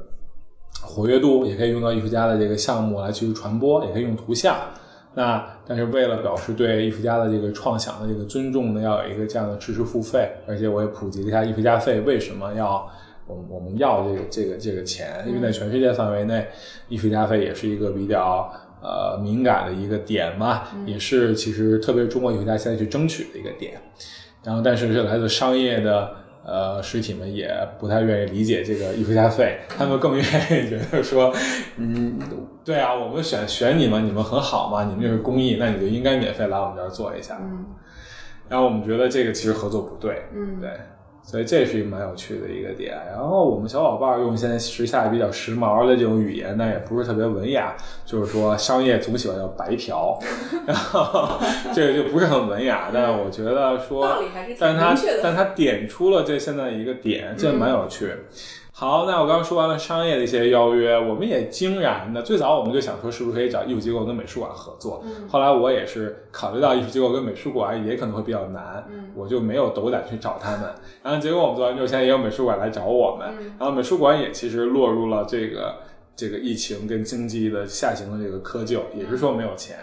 [0.80, 4.56] 活跃度，也可以用到艺术家的这个项目来继续传播，也可以用图像。
[5.14, 12.88] 那但是为了表示对艺术家的这个创想的这个尊重呢，要有一个这样的知识付费，而且我也普及了一下艺术家费为什么要
[13.26, 16.46] 我们我们要这个这个这个钱，因为在全世界范围内，
[16.88, 23.80] 艺术家费也是一个比较呃敏感的一个点嘛，也是其实特别中国艺术家现在去争取的一个点，
[24.44, 26.16] 然后但是是来自商业的。
[26.44, 31.32] 呃，实体们也不太愿意理解这个艺术家费，他们更愿意觉得说，
[31.76, 32.18] 嗯，
[32.64, 37.38] 对啊，我们选选你们，你们很好嘛，你们就是公益，那你就应该免费来我们这儿做一下。
[37.40, 37.66] 嗯，
[38.48, 40.70] 然后我们觉得这个其实合作不对，嗯，对，
[41.22, 42.96] 所以这是一个蛮有趣的一个点。
[43.10, 50.18] 然后我们小伙伴用现在时下比较时髦的这种语言，但也不是特别文雅，就是说商业总喜欢叫白嫖，
[50.66, 51.38] 然后
[51.72, 52.90] 这个就不是很文雅。
[52.92, 54.18] 但是我觉得说
[54.58, 58.12] 但是他但他点出了这现在一个点，这蛮有趣。
[58.80, 68.82] 好，那我刚刚说完了商业的一些邀约，我们也惊然的，最早我们就想说是不是可以找艺术机构跟美术馆合作，后来我也是考虑到艺术机构跟美术馆也可能会比较难，
[69.14, 70.62] 我就没有斗胆去找他们。
[71.02, 73.28] 然后结果我们做完之后，现在也有美术馆来找我们，
[73.58, 75.74] 然后美术馆也其实落入了这个。
[76.14, 79.76] 这个疫情跟经济的下行的这个窠臼，也是说没有钱。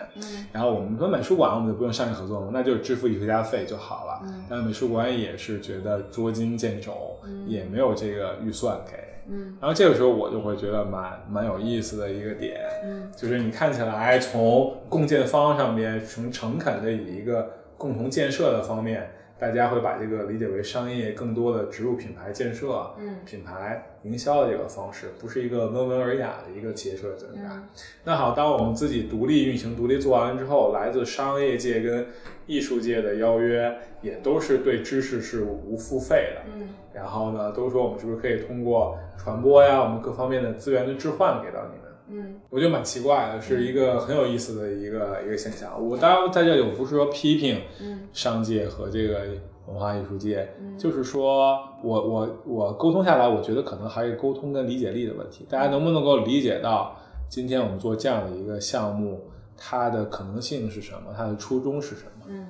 [0.51, 4.21] 然后我们跟美术馆，我们就不用商业合作嘛，那就支付艺术家费就好了。
[4.49, 7.17] 但美术馆也是觉得捉襟见肘，
[7.47, 8.93] 也没有这个预算给。
[9.30, 27.67] 嗯，然后这个时候我就会觉得蛮蛮有意思的一个点，嗯，就是你看起来从共建方上面，从诚恳的以一个共同建设的方面，大家会把这个理解为商业更多的植入品牌建设，嗯品牌营销的这个方式，不是一个温文尔雅的一个企业社会增长。
[28.03, 32.07] 那好，当我们自己独立运行、独立做完了之后，来自商业界跟
[32.47, 36.41] 艺术界的邀约，也都是对知识是无付费的。
[36.55, 41.86] 嗯然后呢，都说我们是不是可以通过传播呀，我们各方面的资源的置换给到你们。
[42.10, 42.39] 嗯。
[42.49, 45.72] 我觉得蛮奇怪的，是一个很有意思的一个一个现象。
[45.84, 48.08] 我当然在这里我不是说批评嗯。
[48.14, 49.22] 商界和这个
[49.68, 50.47] 文化艺术界，
[50.78, 55.45] 就是说我我我沟通下来，我觉得可能还是沟通跟理解力的问题。
[55.49, 56.95] 大家能不能够理解到
[57.30, 59.22] 今天我们做这样的一个项目，
[59.58, 62.26] 它的可能性是什么，它的初衷是什么？
[62.30, 62.47] 嗯。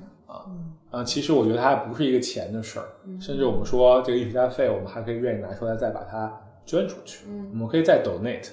[0.92, 2.86] 啊，其实我觉得它还不是一个钱的事儿，
[3.20, 6.32] 甚至我们说这个艺术家费，我们还可以愿意拿出来再把它
[6.66, 7.50] 捐出去，嗯。
[7.52, 8.50] 我们可以再 donate，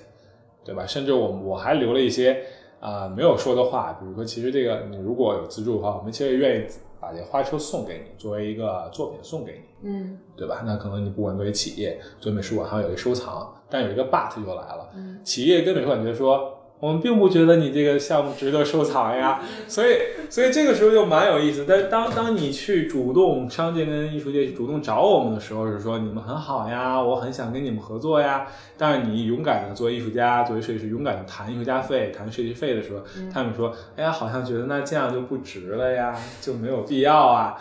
[0.65, 0.87] 对吧？
[0.87, 2.43] 甚至我我还留了一些
[2.81, 6.65] 啊、没有说的话，比如说，其实这个你如果有资助的话，我们其实愿意
[7.01, 9.53] 把这花车送给你，作为一个作品送给
[9.83, 10.62] 你，嗯对吧？
[10.67, 19.97] 那可能你不管作为企业，作为美术馆，还有一个收藏，但有一个 but 就来了，嗯企业跟美术馆觉得说，我们并不觉得你这个项目值得收藏呀， 所以
[20.35, 21.64] 所以这个时候就蛮有意思。
[21.64, 28.45] 但是当当你去主动商界跟艺术界主动找我们的时候，是说你们很好呀，我很想跟你们合作呀。
[28.76, 37.57] 但是你勇敢的作为艺术家，作为设计师，勇敢的谈艺术家费、谈设计费的时候，他们说，哎呀，好像觉得那这样就不值了呀，就没有必要啊。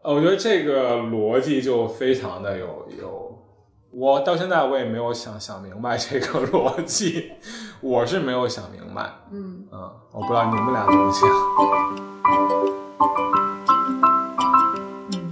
[0.00, 3.38] 呃，我觉得这个逻辑就非常的有有，
[3.90, 7.32] 我到现在我也没有想想明白这个逻辑，
[7.82, 11.28] 我是没有想明白，嗯嗯，我不知道你们俩怎么想。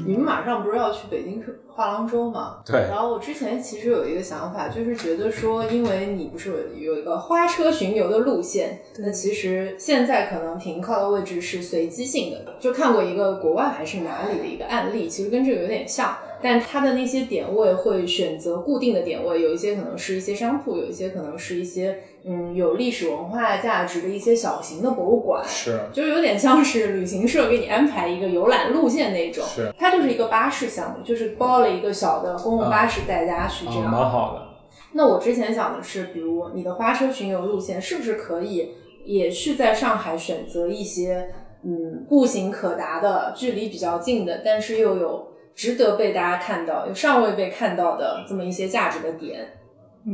[0.07, 2.61] 你们马上不是要去北京画廊周吗？
[2.65, 12.57] 对然后我之前其实有一个想法，就是觉得说，因为你不是有有一个花车巡游的路线，那其实现在可能停靠的位置是随机性的。
[12.59, 25.45] 就看过一个国外还是哪里的一个案例，其实跟这个有点像，但它的那些点位会选择固定的点位，有一些可能是一些商铺，有一些可能是一些嗯有历史文化价值的一些小型的博物馆。
[25.47, 33.91] 是就有点像是旅行社给你安排一个游览路线那种，是它就是一个巴士项目，就是包了一个小的公共巴士带大家去这啊，样。
[33.91, 34.49] 蛮好的。
[34.93, 38.73] 那我之前想的是，比如你的花车巡游路线是不是可以
[39.05, 41.29] 也去在上海选择一些
[41.63, 45.28] 嗯步行可达的、距离比较近的，但是又有
[45.59, 49.45] 值得被大家看到、又尚未被看到的这么一些价值的点，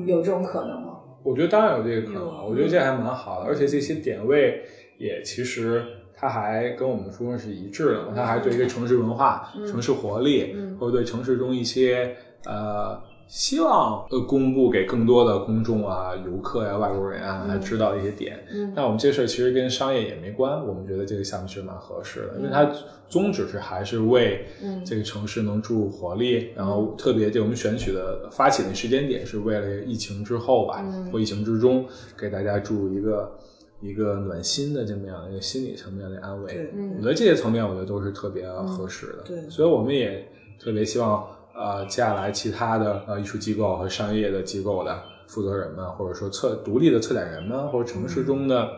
[0.06, 1.00] 有这种可能吗？
[1.22, 4.62] 我觉得当然有这个可能，有我觉得这还蛮好的，而且这些点位
[4.96, 5.84] 也其实
[6.14, 12.16] 它还跟我们说是一致的嘛，它还对一个城市文化、城市活力，嗯或者对城市中一些
[12.46, 12.98] 呃
[13.34, 18.46] 希望呃公布给更多的公众啊、游客呀、外国人啊，他知道的一些点。
[18.52, 18.72] 嗯。
[18.76, 22.70] 那我们这事儿其实跟商业也没关，我们觉得这个项目其实蛮合适的，因为它
[23.08, 24.84] 宗旨是还是为嗯。
[24.84, 31.10] 这个城市能注入活力，然后特别这我们选取的发起的时间点是为了疫情之后吧，嗯。
[31.10, 31.84] 或疫情之中，
[32.16, 33.36] 给大家注入一个
[33.80, 36.70] 一个暖心的这么样的一个心理层面的安慰。
[36.72, 39.22] 嗯我觉得这些层面，我觉得都是特别合适的。
[39.24, 39.50] 对。
[39.50, 40.24] 所以我们也
[40.56, 48.68] 特别希望，呃，接下来其他的呃艺术机构和商业的机构的负责人们，或者说策独立的策展人们，或者城市中的、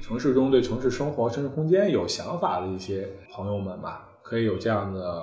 [0.00, 5.22] 城市中对城市生活、城市空间有想法的一些朋友们吧，可以有这样的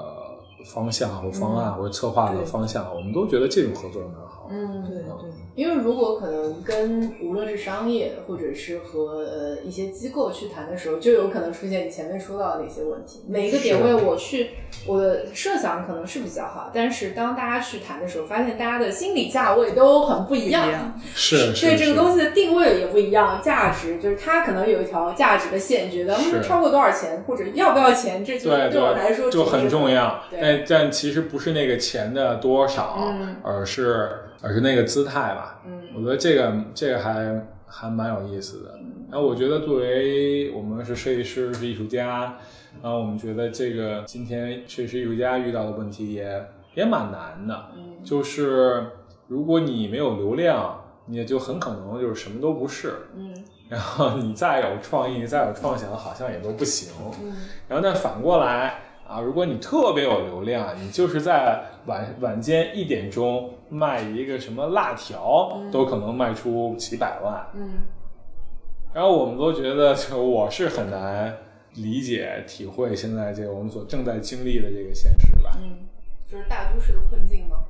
[0.73, 4.40] 方向或方案、或者策划的方向，我们都觉得这种合作蛮好。
[4.51, 13.21] 嗯，对对，因为如果可能跟无论是商业或者是和呃一些机构去谈的时候，就有可能出现你前面说到的那些问题。
[13.27, 14.49] 每一个点位我去，
[14.85, 20.99] 我的设想可能是比较好，但是当大家去谈的时候，发现大家的心理价位都很不一样。
[21.15, 30.23] 是是对这个东西的定位也不一样，价值就是它可能有一条价值的线，觉得超过多少钱或者要不要钱，这就对对我来说就很重要。
[30.29, 30.39] 对。
[30.41, 33.35] 但但其实不是那个钱的多少，嗯。
[33.43, 34.09] 而是
[34.41, 35.61] 而是那个姿态吧。
[35.65, 38.79] 嗯我觉得这个这个还还蛮有意思的。
[39.11, 42.37] 然后我觉得作为我们是设计师是艺术家，
[42.81, 48.85] 然后我们觉得这个今天设计师艺术家遇到的问题也也蛮难的，嗯就是
[49.27, 52.93] 如果你没有流量，你也就很可能就是什么都不是。
[53.15, 53.33] 嗯
[53.67, 56.93] 然后你再有创意，再有创想，好像也都不行。
[57.21, 57.33] 嗯
[57.67, 67.47] 然后但反过来啊，如果你特别有流量，你就是在晚晚间一点钟卖一个什么辣条，都可能卖出几百万。
[67.55, 67.80] 嗯
[68.93, 71.34] 然后我们都觉得，就我是很难
[71.76, 75.57] 理解、体会现在这个我们所正在经历的这个现实吧。
[75.61, 75.88] 嗯，
[76.28, 77.63] 就是大都市的困境吗？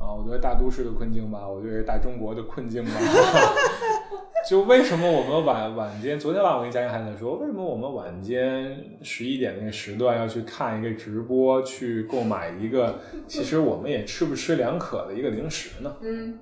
[0.00, 2.90] 啊，我觉得大都市的困境吧，我觉得大中国的困境吧。
[4.48, 15.94] 就为什么我们晚晚间，昨天晚上我跟嘉欣还在说，为什么我们晚间十一点那个时段要去看一个直播，去购买一个其实我们也吃不吃两可的一个零食呢？
[16.00, 16.38] 嗯，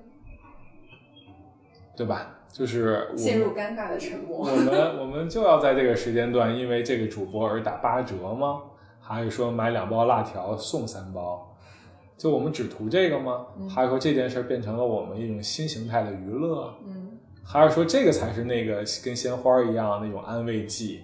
[1.97, 2.35] 对吧？
[2.49, 4.55] 就是我陷入尴尬的沉默我。
[4.55, 8.61] 们我们就要在这个时间段因为这个主播而打八折吗？
[9.01, 11.56] 还是说买两包辣条送三包？
[12.17, 13.45] 就我们只图这个吗？
[13.69, 16.73] 还是说这件事儿变成了我们一种新形态的娱乐？
[16.85, 17.03] 嗯
[17.49, 20.99] 还是说这个才是那个跟鲜花一样那种安慰剂？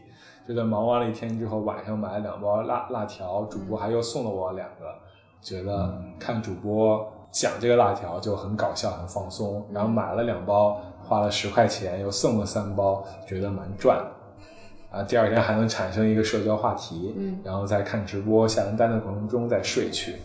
[0.45, 4.93] 就在忙完了一天之后，晚上买了两包辣辣条，主播还又送了我两个，
[5.41, 9.66] 觉得看主播讲这个辣条就很搞笑、很放松。
[9.72, 14.97] 然后买了两包，花了十块钱，又送了三包，觉得蛮赚的。
[14.97, 20.18] 啊，第二天还能产生一个社交话题，嗯然后在看直播下完单的过程中再睡去，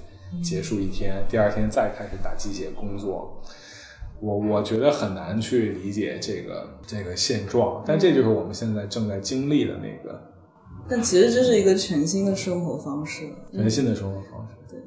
[0.43, 3.41] 结束一天，第二天再开始打鸡血工作。
[4.20, 10.20] 我我觉得很难去理解这个这个现状，但这就是我们现在正在经历的那个
[10.89, 13.29] 但其实这是一个全新的生活方式。
[13.53, 14.57] 全新的生活方式。
[14.68, 14.81] 对。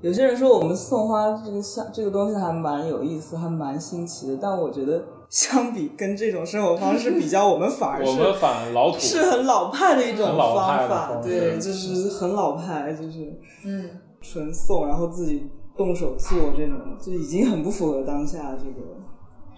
[0.00, 13.38] 有些人说我们送花这个像这个东西还蛮有意思，还蛮新奇的，但我觉得相比跟这种生活方式比较，我们反而我们是反老土，是很老派的一种方法，方对，就是很老派，就是。
[13.66, 13.90] 嗯
[14.20, 18.96] 纯送，然后自己动手做这种，就已经很不符合当下这个，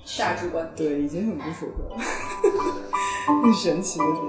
[0.04, 0.70] 价值观。
[0.76, 1.96] 对，已经很不符合，
[3.42, 4.20] 很神奇的点。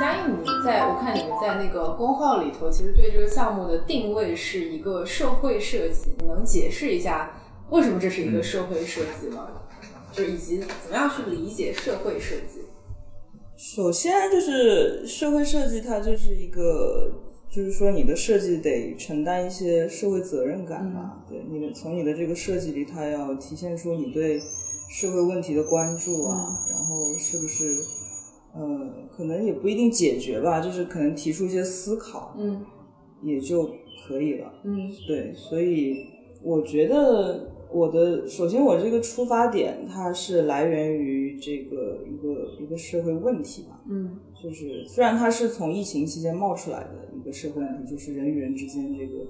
[0.00, 7.30] 嘉颖，你在我看你们在那个公号里头，其实对这个项目的定位是一个社会设计，你能解释一下
[7.70, 9.46] 为什么这是一个社会设计吗？
[10.10, 12.61] 就是以及怎么样去理解社会设计？
[13.62, 17.12] 首先就是社会设计，它就是一个，
[17.48, 21.24] 就是说你的设计得承担一些社会责任感吧。
[21.28, 24.40] 对，你的从你的这个设计里，它要体现出你对
[24.90, 27.76] 社会问题的关注啊，然后是不是，
[28.52, 32.66] 呃，可能也不一定解决吧，就是可能提出一些思考，嗯
[33.22, 33.70] 也就
[34.08, 34.52] 可以了。
[34.64, 36.04] 嗯对，所以
[36.42, 49.24] 我觉得我的首先我这个出发点它是来源于这个一个一个社会问题吧，嗯就是虽然它是从疫情期间冒出来的一个社会问题，就是人与人之间这个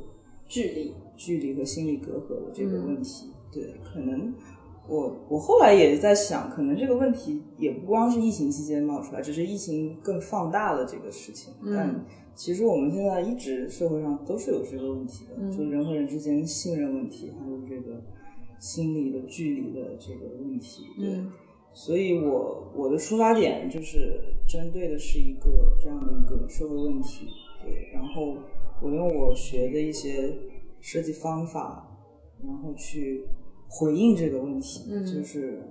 [0.48, 0.94] 距离。
[1.14, 3.30] 距离和心理隔阂的这个问题。
[3.52, 4.34] 对，可能
[4.88, 11.52] 我我后来也在想，可能这个问题也不光是疫情期间冒出来，只是疫情更放大了这个事情。
[11.62, 18.02] 嗯但其实我们现在一直社会上都是有这个问题的，嗯就人和人之间信任问题，还有这个
[18.62, 20.84] 心理的距离的这个问题。
[20.96, 21.32] 对，嗯。
[21.72, 27.26] 所以我我的出发点就是针对的是一个这样的一个社会问题，
[27.64, 28.36] 对，然后
[28.80, 30.32] 我用我学的一些
[30.80, 31.98] 设计方法，
[32.44, 33.26] 然后去
[33.68, 35.04] 回应这个问题，嗯。
[35.04, 35.62] 就是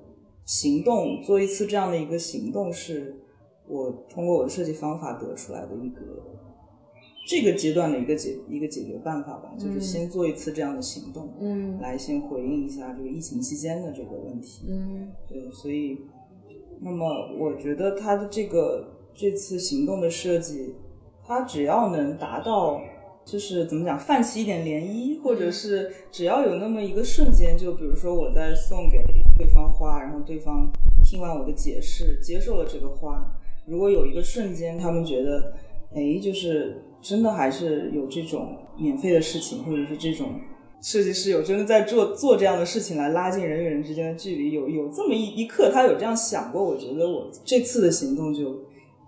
[0.43, 3.15] 行动做一次这样的一个行动，是
[3.67, 6.01] 我通过我的设计方法得出来的一个
[7.31, 11.79] 这个阶段的一个解一个解决办法吧，就是先做一次这样的行动，嗯。
[11.79, 15.07] 来先回应一下这个疫情期间的这个问题，嗯。
[15.29, 15.97] 对，所以，
[16.81, 17.07] 那么
[17.39, 20.75] 我觉得他的这个这次行动的设计，
[21.23, 22.81] 他只要能达到，
[23.23, 28.97] 就是怎么讲，泛起一点涟漪，或者是只要有那么一个瞬间，就比如说我在送给
[29.37, 30.69] 对方花，然后对方
[31.01, 33.25] 听完我的解释，接受了这个花，
[33.65, 35.53] 如果有一个瞬间，他们觉得，
[35.95, 40.27] 哎，就是真的还是有这种免费的事情，或者是这种
[40.81, 48.59] 设计师有真的在做做这样的事情来拉近人与人之间的距离，有有这么一一刻，他有这样想过，我觉得我这次的行动就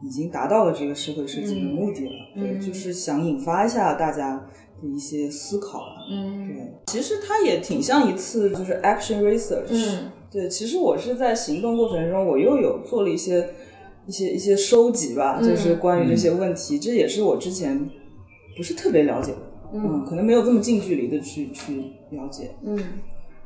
[0.04, 2.12] 已经达到了这个社会设计的目的了。
[2.36, 4.46] 对，就是想引发一下大家
[4.82, 6.06] 的一些思考吧。
[6.12, 6.56] 嗯对，
[6.88, 9.70] 其实它也挺像一次就是 action research。
[9.70, 13.48] 嗯对，其实我是在行动过程中，我又有做了一些
[14.06, 17.90] 一些一些收集吧，就是关于这些问题，这也是我之前
[18.58, 19.38] 不是特别了解的，
[19.74, 21.76] 嗯，可能没有这么近距离的去去
[22.12, 22.78] 了解，嗯，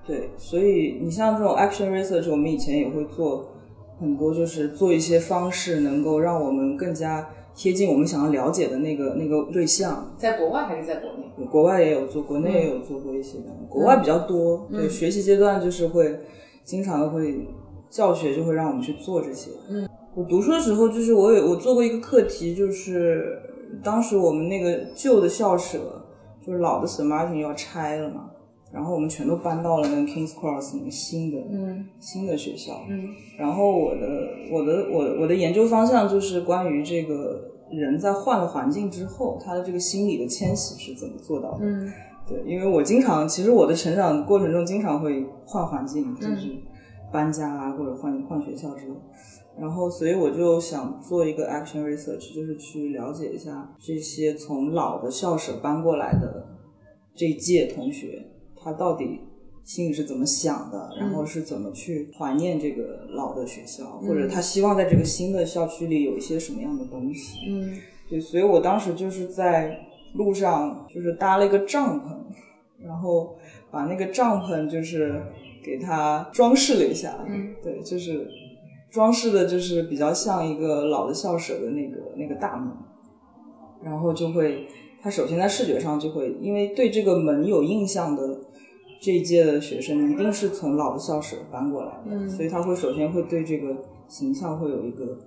[0.06, 3.54] 对，所以你像这种 action research，我们以前也会做
[4.00, 10.14] 很多，就是做一些方式，能够让我们更加贴近我们想要了解的那个那个对象。
[10.18, 11.46] 在国外还是在国内？
[11.52, 14.68] 国外也有做，国内也有做过一些的，国外比较多。
[14.72, 16.20] 对，学习阶段就是会
[16.64, 17.48] 经常的会
[17.90, 19.52] 教学就会让我们去做这些。
[19.70, 19.88] 嗯，
[20.18, 23.40] 我读书的时候就是我有我做过一个课题，就是
[23.84, 25.78] 当时我们那个旧的校舍，
[26.44, 28.32] 就是老的 St Martin 要拆了嘛，
[28.74, 32.84] 然后我们全都搬到了那个 Kings Cross 那个新的嗯新的学校。
[32.90, 41.60] 嗯然后我的我的我我的研究方向就是关于这个人在换了环境之后，他的这个心理的迁徙是怎么做到的。
[41.62, 41.94] 嗯
[42.28, 46.58] 对，因为我经常，其实我的成长过程中经常会换环境，就是
[47.14, 48.94] 搬家啊，或者换换学校之类。
[49.60, 56.48] 然后，所以我就想做一个 action research，就是去了解一下这些从老的校舍搬过来的
[57.16, 58.24] 这一届同学，
[58.56, 59.22] 他到底
[59.64, 67.40] 心里是怎么想的，然后是怎么去怀念这个老的学校，或者他希望在这个新的校区里有一些什么样的东西。
[67.50, 67.78] 嗯。
[68.10, 69.78] 对，所以我当时就是在
[70.14, 72.16] 路上就是搭了一个帐篷，
[72.82, 73.36] 然后
[73.70, 75.22] 把那个帐篷就是
[75.62, 78.26] 给它装饰了一下，嗯，对，就是
[78.90, 82.72] 装饰的就是比较像一个老的校舍的那个那个大门，
[83.84, 84.68] 然后就会，
[85.02, 88.40] 它首先在视觉上就会，因为对这个门有印象的
[89.02, 93.76] 这一届的学生，一定是从老的校舍搬过来的，嗯所以他会首先会对这个
[94.08, 95.18] 形象会有一个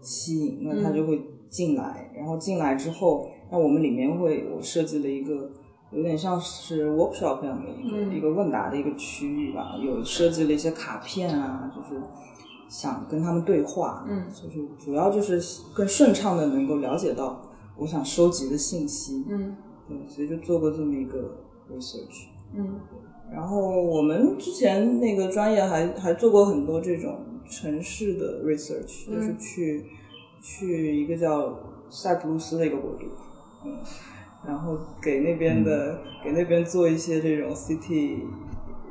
[0.00, 5.50] 吸引，那他就会进来，然后进来之后，那我们里面会我设计了一个
[5.92, 12.00] 有点像是 workshop 那样的一个、嗯一个问答的一个区域吧，有设计了一些卡片啊，就是
[12.68, 14.24] 想跟他们对话，嗯。
[14.30, 15.40] 就是主要就是
[15.74, 17.42] 更顺畅的能够了解到
[17.76, 19.56] 我想收集的信息，嗯。
[19.88, 21.38] 对，所以就做过这么一个
[21.70, 22.28] research。
[22.54, 22.80] 嗯。
[23.32, 29.14] 然后我们之前那个专业还还做过很多这种城市的 research，、嗯。
[29.14, 29.86] 就是去
[30.40, 31.58] 去一个叫
[31.90, 33.06] 塞浦路斯的一个国度，
[33.64, 33.76] 嗯，
[34.46, 38.20] 然后给那边的、给那边做一些这种 city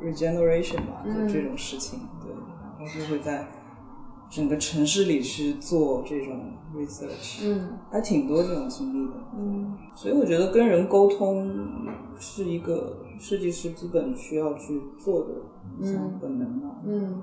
[0.02, 1.26] regeneration 吧，嗯。
[1.26, 3.46] 就这种事情，对，然后就会在
[4.30, 9.14] 整个城市里去做这种 research，嗯还挺多这种经历的。
[9.36, 11.50] 嗯所以我觉得跟人沟通
[12.18, 15.28] 是一个设计师基本需要去做的
[15.80, 16.76] 一项本能啊。
[16.86, 17.22] 嗯，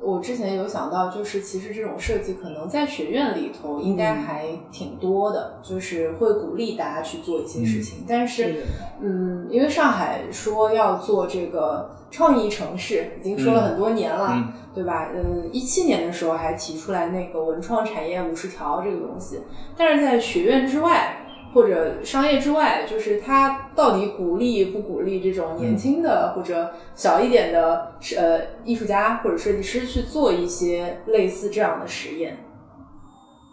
[0.00, 8.04] 我之前有想到，就是其实这种设计可能在学院里头应该还挺多的，就是会鼓励大家去做一些事情。
[8.06, 8.60] 但是，的
[9.00, 15.10] 嗯，因为上海说要做这个创意城市，已经说了很多年了，嗯对吧？
[15.14, 19.40] 嗯，一七年的时候还提出来那个文创产业五十条这个东西，
[19.76, 21.20] 但是在学院之外。
[21.54, 32.36] 或者商业之外，就是它到底鼓励不鼓励这种年轻的、或者小一点的呃艺术家或者设计师去做一些类似这样的实验？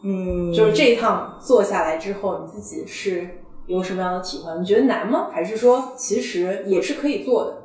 [0.03, 3.29] 嗯，就是这一趟做下来之后，你自己是
[3.67, 4.51] 有什么样的体会？
[4.59, 5.29] 你觉得难吗？
[5.31, 7.57] 还是说其实也是可以做的？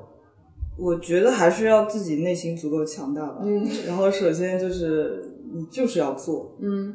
[0.79, 3.39] 我觉得还是要自己内心足够强大吧。
[3.43, 6.95] 嗯然后首先就是你就是要做，嗯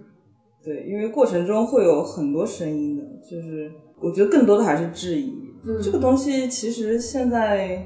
[0.63, 5.33] 对，因为过程中会有很多声音的，就是我觉得更多的还是质疑。
[5.65, 5.81] 嗯。
[5.81, 7.83] 这个东西其实现在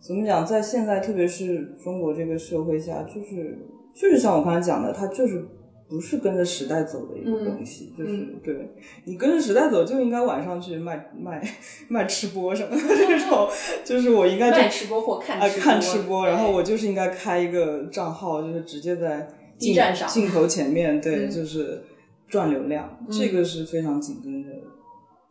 [0.00, 3.58] 怎么讲，在现在特别是中国这个社会下，就是
[3.94, 5.44] 就是像我刚才讲的，它就是
[5.88, 8.70] 不是跟着时代走的一个东西，就是对
[9.04, 11.42] 你跟着时代走，就应该晚上去卖卖
[11.88, 13.48] 卖吃播什么的这种，
[13.84, 21.30] 就是我应该就卖吃播或看啊吃播，看吃播，然后我就是应该开一个账号，就是直接在镜站上镜头前面，对，嗯。
[21.30, 21.82] 就是
[22.30, 24.48] 赚流量，嗯这个是非常紧跟着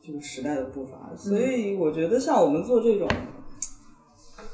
[0.06, 1.10] 这个时代的步伐。
[1.12, 3.08] 嗯所以我觉得像我们做这种，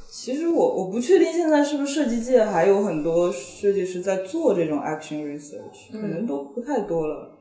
[0.10, 7.32] 其实我我不确定现在是不是设计界还有很多设计师在做这种 action research，嗯可能都不太多了。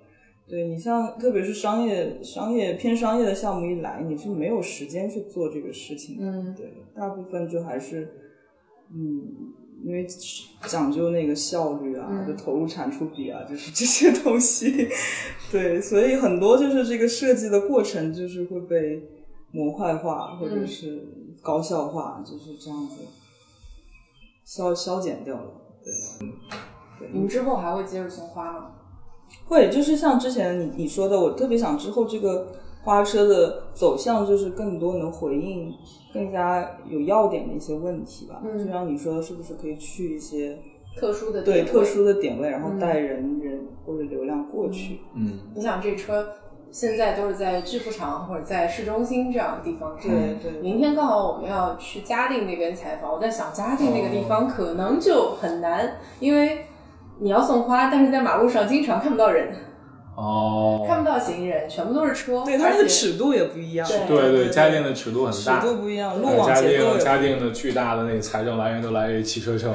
[0.46, 6.26] 对你像特别是商业商业偏商业的项目一来，你是没有时间去做这个事情的。
[6.26, 8.06] 嗯对，大部分就还是，
[8.92, 9.22] 嗯，
[9.84, 10.06] 因为
[10.66, 14.88] 讲究那个效率啊，嗯就投入产出比啊， 就是这些东西。
[15.52, 19.02] 对，所以很多就是这个设计的过程就是会被
[19.52, 21.06] 模块化或者嗯是
[21.42, 22.96] 高效化，就是这样子
[24.44, 25.50] 消消减掉了。
[25.84, 25.92] 对，
[26.98, 28.70] 对，你们之后还会接着送花吗？
[29.46, 32.52] 会，就是像之前你你说的，我特别想之后这个
[32.84, 35.72] 花车的走向，就是更多能回应
[36.12, 38.40] 更加有要点的一些问题吧。
[38.44, 40.58] 嗯就像你说的，是不是可以去一些
[40.96, 45.00] 特殊的对特殊的点位，然后嗯带人、人或者流量过去。
[45.14, 46.28] 嗯，你想这车
[46.70, 50.08] 现在都是在巨富场或者在市中心这样的地方开。
[50.08, 56.66] 对对，明天刚好我们要去嘉定那边采访，我在想嘉定那个地方可能就很难，因为
[57.20, 59.54] 你要送花，但是在马路上经常看不到人，
[60.16, 63.88] 哦，看不到行人，全部都是车，对它那个尺度也不一样。
[63.88, 67.18] 对对对，嘉定的尺度很大尺，度不一样，路网结构定嘉。
[67.18, 69.74] 定的巨大的那个财政来源都来源于汽车城。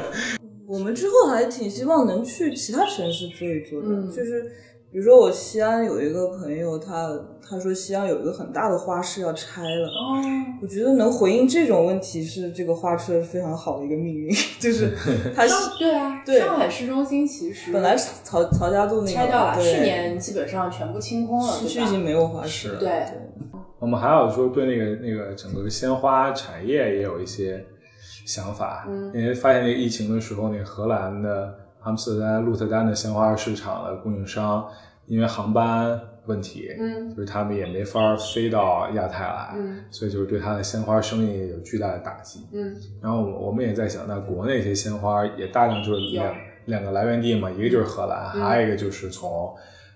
[0.68, 4.52] 我们之后还挺希望能去其他城市做一做的，嗯就是
[4.92, 7.08] 比如说我西安有一个朋友，他
[7.48, 9.86] 他说西安有一个很大的花市要拆了。
[9.86, 10.18] 哦，
[10.60, 14.92] 我觉得能回应这种问题是这个花市非常好的一个命运， 就是
[15.34, 22.80] 它是对啊，对上海市中心其实本来是曹曹家渡那个拆掉了，去年基本上全部清空了，市区已经没有花市了。
[22.80, 23.04] 对
[23.78, 27.64] 我们还有说对那个那个整个鲜花产业也有一些
[28.26, 34.68] 想法，嗯因为发现那个疫情的时候，那个荷兰的阿姆斯特丹、鹿特丹的鲜花市场的供应商，
[35.06, 42.46] 因为航班问题，嗯就是他们也没法飞到亚太来，嗯所以就是对他的鲜花生意有巨大的打击。
[42.52, 49.54] 嗯然后我我们也在想，那国内一些鲜花也大量就是两两个来源地嘛，一个就是荷兰，嗯还有一个就是从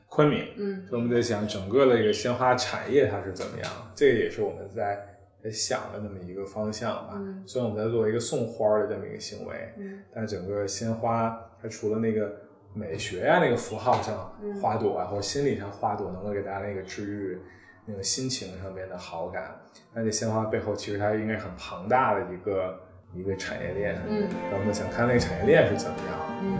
[0.09, 0.45] 昆明。
[0.57, 4.99] 嗯所以我们在想整个的一个鲜花产业它是怎么样，这个也是我们在
[5.43, 7.12] 在想的那么一个方向吧。
[7.16, 12.30] 嗯虽然我们在做一个送花的这么一个行为，嗯但整个鲜花它除了那个
[12.74, 17.40] 美学呀、那个符号上嗯花朵啊，或者心理上花朵能够给大家那个治愈
[17.86, 19.58] 那个心情上面的好感，
[19.94, 22.78] 那这鲜花背后其实它应该很庞大的一个
[23.14, 23.96] 一个产业链。
[24.06, 26.20] 嗯那我们想看那个产业链是怎么样。
[26.42, 26.58] 嗯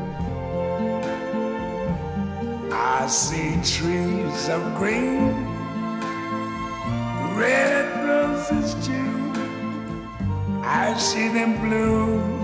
[2.73, 5.35] I see trees of green,
[7.39, 8.95] red roses too.
[10.63, 12.44] I see them bloom